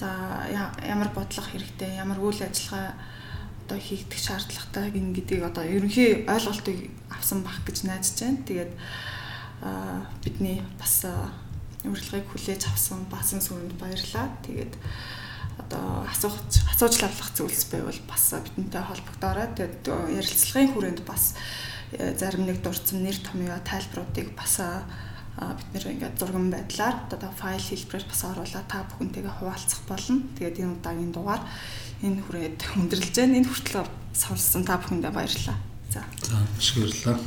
[0.00, 0.48] За
[0.80, 2.96] ямар бодлого хэрэгтэй, ямар үйл ажиллагаа
[3.68, 8.40] одоо хийгдэх шаардлагатай гин гэдгийг одоо ерөнхий ойлголтыг авсан бах гэж найдаж байна.
[8.48, 8.72] Тэгээд
[10.24, 11.04] бидний бас
[11.84, 14.32] урилгыг хүлээж авсан басан сүрэнд баярлалаа.
[14.48, 14.72] Тэгээд
[15.60, 19.52] одоо асуух асууж лавлах зүйлс байвал бас бидэнтэй холбогдоорой.
[19.52, 19.84] Тэгээд
[20.16, 21.36] ярилцлагын хүрээнд бас
[21.92, 24.64] зарим нэг дурдсан нэр томьёо тайлбаруудыг бас
[25.40, 30.20] бид нэр ингээд зурган байдлаар одоо файл хэлбэрээр бас оруулаад та бүхэнтэйгээ хуваалцах болно.
[30.36, 31.42] Тэгээд энэ удаагийн дугаар
[32.04, 33.38] энэ хүрээд өндөрлж байна.
[33.40, 35.58] Энэ хүртэл сонссон та бүхэндээ баярлалаа.
[35.88, 36.04] За.
[36.28, 37.18] За, маш баярлалаа.